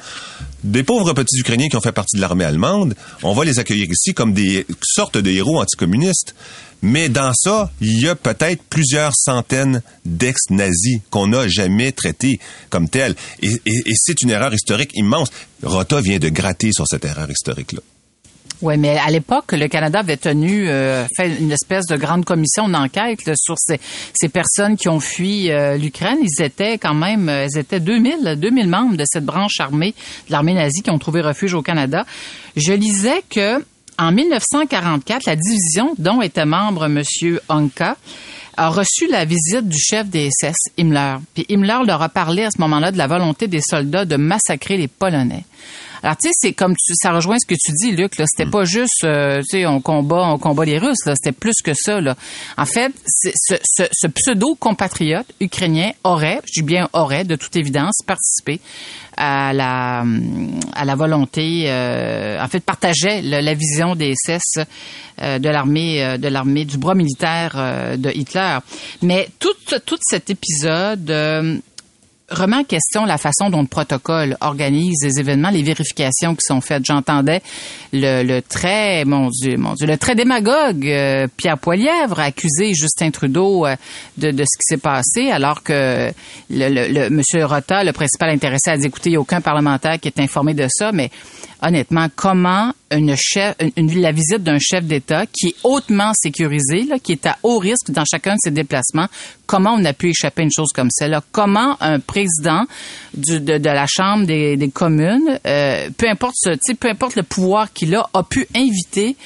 des 0.64 0.82
pauvres 0.82 1.12
petits 1.12 1.38
Ukrainiens 1.38 1.68
qui 1.68 1.76
ont 1.76 1.80
fait 1.80 1.92
partie 1.92 2.16
de 2.16 2.20
l'armée 2.20 2.44
allemande, 2.44 2.94
on 3.22 3.32
va 3.32 3.44
les 3.44 3.58
accueillir 3.58 3.88
ici 3.90 4.14
comme 4.14 4.32
des 4.32 4.66
sortes 4.82 5.16
de 5.18 5.30
héros 5.30 5.60
anticommunistes. 5.60 6.34
Mais 6.80 7.08
dans 7.08 7.32
ça, 7.34 7.72
il 7.80 8.00
y 8.00 8.08
a 8.08 8.14
peut-être 8.14 8.62
plusieurs 8.70 9.12
centaines 9.16 9.82
d'ex-nazis 10.04 11.00
qu'on 11.10 11.26
n'a 11.28 11.48
jamais 11.48 11.90
traités 11.92 12.38
comme 12.70 12.88
tels. 12.88 13.16
Et, 13.42 13.60
et- 13.66 13.82
c'est 13.96 14.20
une 14.22 14.30
erreur 14.30 14.54
historique 14.54 14.92
immense. 14.94 15.30
Rota 15.62 16.00
vient 16.00 16.18
de 16.20 16.28
gratter 16.28 16.70
sur 16.72 16.86
cette 16.86 17.04
erreur 17.04 17.28
historique-là. 17.30 17.80
Oui, 18.60 18.76
mais 18.76 18.98
à 18.98 19.08
l'époque, 19.10 19.52
le 19.52 19.68
Canada 19.68 20.00
avait 20.00 20.16
tenu, 20.16 20.68
euh, 20.68 21.06
fait 21.16 21.38
une 21.38 21.52
espèce 21.52 21.86
de 21.86 21.96
grande 21.96 22.24
commission 22.24 22.68
d'enquête 22.68 23.20
sur 23.36 23.54
ces, 23.56 23.78
ces 24.12 24.28
personnes 24.28 24.76
qui 24.76 24.88
ont 24.88 24.98
fui 24.98 25.50
euh, 25.50 25.76
l'Ukraine. 25.76 26.18
Ils 26.22 26.42
étaient 26.42 26.76
quand 26.76 26.94
même, 26.94 27.28
euh, 27.28 27.46
ils 27.48 27.58
étaient 27.58 27.78
2000, 27.78 28.36
2000 28.36 28.68
membres 28.68 28.96
de 28.96 29.04
cette 29.06 29.24
branche 29.24 29.60
armée 29.60 29.94
de 30.26 30.32
l'armée 30.32 30.54
nazie 30.54 30.82
qui 30.82 30.90
ont 30.90 30.98
trouvé 30.98 31.20
refuge 31.20 31.54
au 31.54 31.62
Canada. 31.62 32.04
Je 32.56 32.72
lisais 32.72 33.22
que 33.30 33.64
en 33.96 34.12
1944, 34.12 35.26
la 35.26 35.36
division 35.36 35.94
dont 35.98 36.20
était 36.20 36.44
membre 36.44 36.88
Monsieur 36.88 37.40
Onka 37.48 37.96
a 38.56 38.70
reçu 38.70 39.06
la 39.08 39.24
visite 39.24 39.68
du 39.68 39.78
chef 39.78 40.08
des 40.08 40.30
SS, 40.30 40.56
Himmler. 40.76 41.16
Puis 41.32 41.46
Himmler 41.48 41.78
leur 41.86 42.02
a 42.02 42.08
parlé 42.08 42.42
à 42.42 42.50
ce 42.50 42.60
moment-là 42.60 42.90
de 42.90 42.98
la 42.98 43.06
volonté 43.06 43.46
des 43.46 43.60
soldats 43.60 44.04
de 44.04 44.16
massacrer 44.16 44.76
les 44.76 44.88
Polonais. 44.88 45.44
Alors 46.02 46.16
tu 46.16 46.28
sais, 46.28 46.34
c'est 46.38 46.52
comme 46.52 46.74
tu, 46.76 46.92
ça 46.94 47.10
rejoint 47.12 47.36
ce 47.40 47.46
que 47.46 47.54
tu 47.60 47.72
dis, 47.72 47.90
Luc. 47.92 48.18
Là, 48.18 48.24
c'était 48.28 48.48
pas 48.48 48.64
juste, 48.64 49.02
euh, 49.04 49.38
tu 49.40 49.58
sais, 49.58 49.66
on 49.66 49.80
combat, 49.80 50.22
on 50.28 50.38
combat 50.38 50.64
les 50.64 50.78
Russes. 50.78 51.04
Là, 51.06 51.14
c'était 51.16 51.32
plus 51.32 51.54
que 51.64 51.72
ça. 51.74 52.00
Là. 52.00 52.14
En 52.56 52.66
fait, 52.66 52.92
ce, 53.06 53.30
ce, 53.64 53.82
ce 53.92 54.06
pseudo 54.06 54.54
compatriote 54.54 55.26
ukrainien 55.40 55.90
aurait, 56.04 56.40
je 56.46 56.60
dis 56.60 56.62
bien 56.66 56.88
aurait, 56.92 57.24
de 57.24 57.34
toute 57.36 57.56
évidence, 57.56 57.96
participé 58.06 58.60
à 59.16 59.52
la 59.52 60.04
à 60.74 60.84
la 60.84 60.94
volonté, 60.94 61.64
euh, 61.66 62.40
en 62.40 62.46
fait, 62.46 62.60
partageait 62.60 63.20
le- 63.22 63.40
la 63.40 63.54
vision 63.54 63.96
des 63.96 64.14
SS 64.14 64.60
euh, 65.20 65.40
de 65.40 65.48
l'armée 65.48 66.16
de 66.18 66.28
l'armée 66.28 66.64
du 66.64 66.78
bras 66.78 66.94
militaire 66.94 67.56
de 67.98 68.10
Hitler. 68.14 68.58
Mais 69.02 69.28
tout 69.40 69.48
tout 69.84 69.98
cet 70.00 70.30
épisode 70.30 71.10
remet 72.30 72.56
en 72.56 72.64
question 72.64 73.04
la 73.04 73.18
façon 73.18 73.50
dont 73.50 73.62
le 73.62 73.66
protocole 73.66 74.36
organise 74.40 75.02
les 75.02 75.20
événements, 75.20 75.50
les 75.50 75.62
vérifications 75.62 76.34
qui 76.34 76.44
sont 76.44 76.60
faites. 76.60 76.84
J'entendais 76.84 77.40
le, 77.92 78.22
le 78.22 78.42
très, 78.42 79.04
mon 79.04 79.28
Dieu, 79.28 79.56
mon 79.56 79.74
Dieu, 79.74 79.86
le 79.86 79.96
très 79.96 80.14
démagogue 80.14 80.86
euh, 80.86 81.26
Pierre 81.36 81.58
Poilièvre 81.58 82.20
accuser 82.20 82.74
Justin 82.74 83.10
Trudeau 83.10 83.66
euh, 83.66 83.76
de, 84.16 84.30
ce 84.30 84.58
qui 84.58 84.62
s'est 84.62 84.76
passé, 84.76 85.30
alors 85.30 85.62
que 85.62 86.12
le, 86.50 87.08
Monsieur 87.08 87.44
Rota, 87.44 87.84
le 87.84 87.92
principal 87.92 88.30
intéressé, 88.30 88.70
a 88.70 88.76
dit 88.76 88.86
écoutez, 88.86 89.10
il 89.10 89.12
n'y 89.12 89.16
a 89.16 89.20
aucun 89.20 89.40
parlementaire 89.40 89.98
qui 89.98 90.08
est 90.08 90.20
informé 90.20 90.54
de 90.54 90.66
ça, 90.68 90.92
mais 90.92 91.10
honnêtement, 91.62 92.06
comment 92.14 92.72
une 92.90 93.14
chef, 93.16 93.54
une- 93.60 93.72
une- 93.76 94.00
la 94.00 94.12
visite 94.12 94.42
d'un 94.42 94.58
chef 94.58 94.84
d'État 94.84 95.26
qui 95.26 95.48
est 95.48 95.54
hautement 95.64 96.12
sécurisé, 96.14 96.84
là, 96.84 96.98
qui 96.98 97.12
est 97.12 97.26
à 97.26 97.36
haut 97.42 97.58
risque 97.58 97.90
dans 97.90 98.04
chacun 98.04 98.32
de 98.34 98.38
ses 98.42 98.50
déplacements, 98.50 99.06
comment 99.46 99.74
on 99.74 99.84
a 99.84 99.92
pu 99.92 100.10
échapper 100.10 100.42
à 100.42 100.44
une 100.44 100.52
chose 100.54 100.70
comme 100.74 100.88
celle-là? 100.90 101.22
Comment 101.32 101.76
un 101.80 102.00
président 102.00 102.64
de, 103.14 103.38
de 103.38 103.68
la 103.68 103.86
Chambre 103.88 104.26
des, 104.26 104.56
des 104.56 104.70
communes, 104.70 105.38
euh, 105.46 105.88
peu 105.98 106.08
importe 106.08 106.34
ce, 106.36 106.72
peu 106.74 106.88
importe 106.88 107.16
le 107.16 107.22
pouvoir 107.24 107.72
qu'il 107.72 107.94
a, 107.94 108.08
a 108.14 108.22
pu 108.22 108.46
inviter 108.54 109.16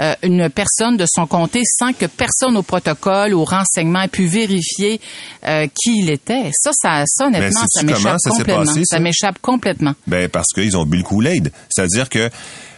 euh, 0.00 0.14
une 0.22 0.48
personne 0.50 0.96
de 0.96 1.04
son 1.06 1.26
comté 1.26 1.62
sans 1.64 1.92
que 1.92 2.06
personne 2.06 2.56
au 2.56 2.62
protocole, 2.62 3.34
au 3.34 3.44
renseignement 3.44 4.02
ait 4.02 4.08
pu 4.08 4.26
vérifier 4.26 5.00
euh, 5.46 5.66
qui 5.66 6.00
il 6.00 6.10
était. 6.10 6.50
Ça, 6.52 6.70
ça, 6.72 7.02
ça 7.06 7.26
honnêtement, 7.26 7.60
sais-tu 7.66 7.78
ça 7.80 7.82
m'échappe 7.82 8.18
complètement. 8.22 8.64
passé, 8.64 8.82
ça? 8.84 8.98
m'échappe 9.00 9.38
complètement. 9.40 9.94
Ben 10.06 10.28
parce 10.28 10.48
qu'ils 10.54 10.76
ont 10.76 10.84
bu 10.84 10.98
le 10.98 11.02
Kool-Aid. 11.02 11.52
C'est-à-dire 11.68 12.08
que 12.08 12.30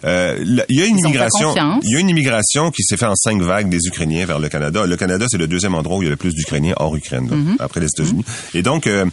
euh, 0.05 0.37
il 0.69 0.79
y 0.79 0.83
a 0.83 0.87
une 0.87 0.97
Ils 0.99 1.05
immigration, 1.05 1.55
il 1.83 1.91
y 1.93 1.97
a 1.97 2.01
une 2.01 2.09
immigration 2.09 2.71
qui 2.71 2.83
s'est 2.83 2.97
fait 2.97 3.07
en 3.07 3.15
cinq 3.17 3.41
vagues 3.43 3.69
des 3.69 3.79
Ukrainiens 3.87 4.25
vers 4.27 4.39
le 4.39 4.49
Canada. 4.49 4.87
Le 4.87 4.97
Canada, 4.97 5.27
c'est 5.29 5.39
le 5.39 5.47
deuxième 5.47 5.75
endroit 5.75 5.99
où 5.99 6.03
il 6.03 6.07
y 6.07 6.09
a 6.09 6.11
le 6.11 6.17
plus 6.17 6.35
d'Ukrainiens 6.35 6.75
hors 6.79 6.95
Ukraine, 6.97 7.29
là, 7.31 7.37
Mm-hmm. 7.37 7.57
après 7.61 7.81
les 7.81 7.87
États-Unis. 7.87 8.25
Et 8.55 8.63
donc, 8.63 8.87
euh, 8.87 9.07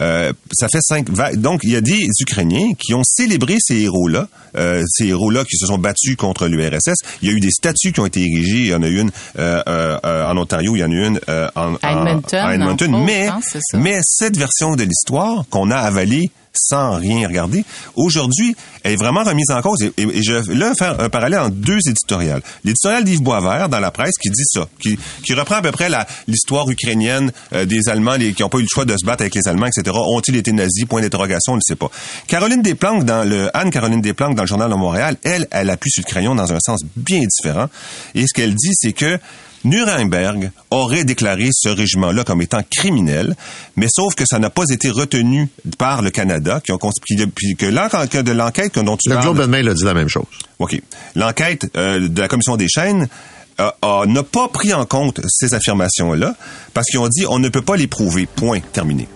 euh, 0.00 0.32
ça 0.52 0.68
fait 0.68 0.80
cinq 0.82 1.08
vagues. 1.10 1.36
Donc, 1.40 1.60
il 1.64 1.70
y 1.70 1.76
a 1.76 1.80
des 1.80 2.06
Ukrainiens 2.20 2.72
qui 2.78 2.94
ont 2.94 3.02
célébré 3.04 3.56
ces 3.60 3.80
héros-là, 3.82 4.28
euh, 4.56 4.82
ces 4.88 5.06
héros-là 5.08 5.44
qui 5.44 5.56
se 5.56 5.66
sont 5.66 5.78
battus 5.78 6.16
contre 6.16 6.46
l'URSS. 6.46 6.94
Il 7.22 7.28
y 7.28 7.32
a 7.32 7.34
eu 7.34 7.40
des 7.40 7.50
statues 7.50 7.92
qui 7.92 8.00
ont 8.00 8.06
été 8.06 8.20
érigées. 8.20 8.58
Il 8.60 8.66
y 8.68 8.74
en 8.74 8.82
a 8.82 8.88
eu 8.88 9.00
une 9.00 9.10
euh, 9.38 9.98
en 10.04 10.36
Ontario, 10.36 10.76
il 10.76 10.80
y 10.80 10.84
en 10.84 10.90
a 10.90 10.94
eu 10.94 11.06
une 11.06 11.20
euh, 11.28 11.48
en, 11.54 11.74
À 11.82 11.94
en- 11.96 12.06
Edmonton, 12.06 12.38
à 12.40 12.54
Edmonton. 12.54 13.04
mais, 13.04 13.26
hein, 13.28 13.40
mais 13.74 13.98
cette 14.02 14.36
version 14.36 14.74
de 14.76 14.84
l'histoire 14.84 15.44
qu'on 15.50 15.70
a 15.70 15.76
avalée 15.76 16.30
sans 16.54 16.98
rien 16.98 17.26
regarder, 17.26 17.64
aujourd'hui, 17.96 18.56
elle 18.82 18.92
est 18.92 18.96
vraiment 18.96 19.24
remise 19.24 19.50
en 19.50 19.60
cause. 19.60 19.82
Et, 19.82 20.22
je 20.22 20.32
vais 20.32 20.54
là 20.54 20.74
faire 20.74 21.00
un 21.00 21.08
parallèle 21.08 21.40
en 21.40 21.48
deux 21.48 21.78
éditoriales. 21.88 22.42
L'éditorial 22.64 23.04
d'Yves 23.04 23.22
Boisvert 23.22 23.68
dans 23.68 23.80
la 23.80 23.90
presse 23.90 24.14
qui 24.20 24.30
dit 24.30 24.44
ça, 24.44 24.68
qui, 24.78 24.98
qui 25.24 25.34
reprend 25.34 25.56
à 25.56 25.62
peu 25.62 25.72
près 25.72 25.88
l'histoire 26.28 26.68
ukrainienne 26.68 27.32
euh, 27.52 27.64
des 27.64 27.88
Allemands 27.88 28.14
les, 28.14 28.32
qui 28.32 28.42
n'ont 28.42 28.48
pas 28.48 28.58
eu 28.58 28.62
le 28.62 28.68
choix 28.70 28.84
de 28.84 28.96
se 28.96 29.04
battre 29.04 29.22
avec 29.22 29.34
les 29.34 29.46
Allemands, 29.48 29.66
etc. 29.66 29.96
Ont-ils 29.96 30.36
été 30.36 30.52
nazis? 30.52 30.84
Point 30.84 31.00
d'interrogation, 31.00 31.54
on 31.54 31.56
ne 31.56 31.60
sait 31.62 31.76
pas. 31.76 31.90
Caroline 32.26 32.62
Desplanques, 32.62 33.04
dans 33.04 33.28
le 33.28 33.54
Anne-Caroline 33.56 34.00
Desplanques 34.00 34.36
dans 34.36 34.42
le 34.42 34.48
Journal 34.48 34.70
de 34.70 34.76
Montréal, 34.76 35.16
elle, 35.24 35.48
elle 35.50 35.70
appuie 35.70 35.90
sur 35.90 36.02
le 36.06 36.10
crayon 36.10 36.34
dans 36.34 36.52
un 36.52 36.58
sens 36.60 36.80
bien 36.96 37.20
différent. 37.20 37.68
Et 38.14 38.26
ce 38.26 38.34
qu'elle 38.34 38.54
dit, 38.54 38.70
c'est 38.74 38.92
que 38.92 39.18
Nuremberg 39.64 40.50
aurait 40.70 41.04
déclaré 41.04 41.48
ce 41.52 41.68
régiment-là 41.68 42.24
comme 42.24 42.42
étant 42.42 42.60
criminel, 42.70 43.34
mais 43.76 43.86
sauf 43.88 44.14
que 44.14 44.24
ça 44.26 44.38
n'a 44.38 44.50
pas 44.50 44.64
été 44.70 44.90
retenu 44.90 45.48
par 45.78 46.02
le 46.02 46.10
Canada, 46.10 46.60
qui 46.64 46.72
ont 46.72 46.78
puis 47.34 47.56
que 47.56 47.66
l'enquête 47.66 48.24
de 48.24 48.32
l'enquête 48.32 48.78
dont 48.78 48.96
tu 48.96 49.08
Le 49.08 49.16
parles, 49.16 49.26
Globe 49.26 49.40
and 49.40 49.48
Mail 49.48 49.68
a 49.68 49.74
dit 49.74 49.84
la 49.84 49.94
même 49.94 50.08
chose. 50.08 50.26
OK. 50.58 50.80
L'enquête 51.14 51.66
euh, 51.76 52.08
de 52.08 52.20
la 52.20 52.28
commission 52.28 52.56
des 52.56 52.68
chaînes 52.68 53.08
euh, 53.60 54.06
n'a 54.06 54.22
pas 54.22 54.48
pris 54.48 54.72
en 54.74 54.84
compte 54.84 55.20
ces 55.28 55.54
affirmations-là 55.54 56.34
parce 56.72 56.86
qu'ils 56.88 56.98
ont 56.98 57.08
dit 57.08 57.24
on 57.28 57.38
ne 57.38 57.48
peut 57.48 57.62
pas 57.62 57.76
les 57.76 57.86
prouver. 57.86 58.26
Point. 58.26 58.60
Terminé. 58.72 59.08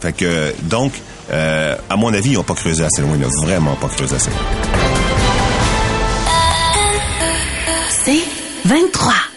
Fait 0.00 0.12
que 0.12 0.54
donc, 0.64 0.92
euh, 1.30 1.76
à 1.88 1.96
mon 1.96 2.12
avis, 2.14 2.30
ils 2.30 2.34
n'ont 2.34 2.42
pas 2.42 2.54
creusé 2.54 2.84
assez 2.84 3.02
loin. 3.02 3.12
Ils 3.14 3.22
n'ont 3.22 3.42
vraiment 3.42 3.74
pas 3.74 3.88
creusé 3.88 4.16
assez 4.16 4.30
loin. 4.30 4.38
C'est 8.04 8.22
23. 8.64 9.29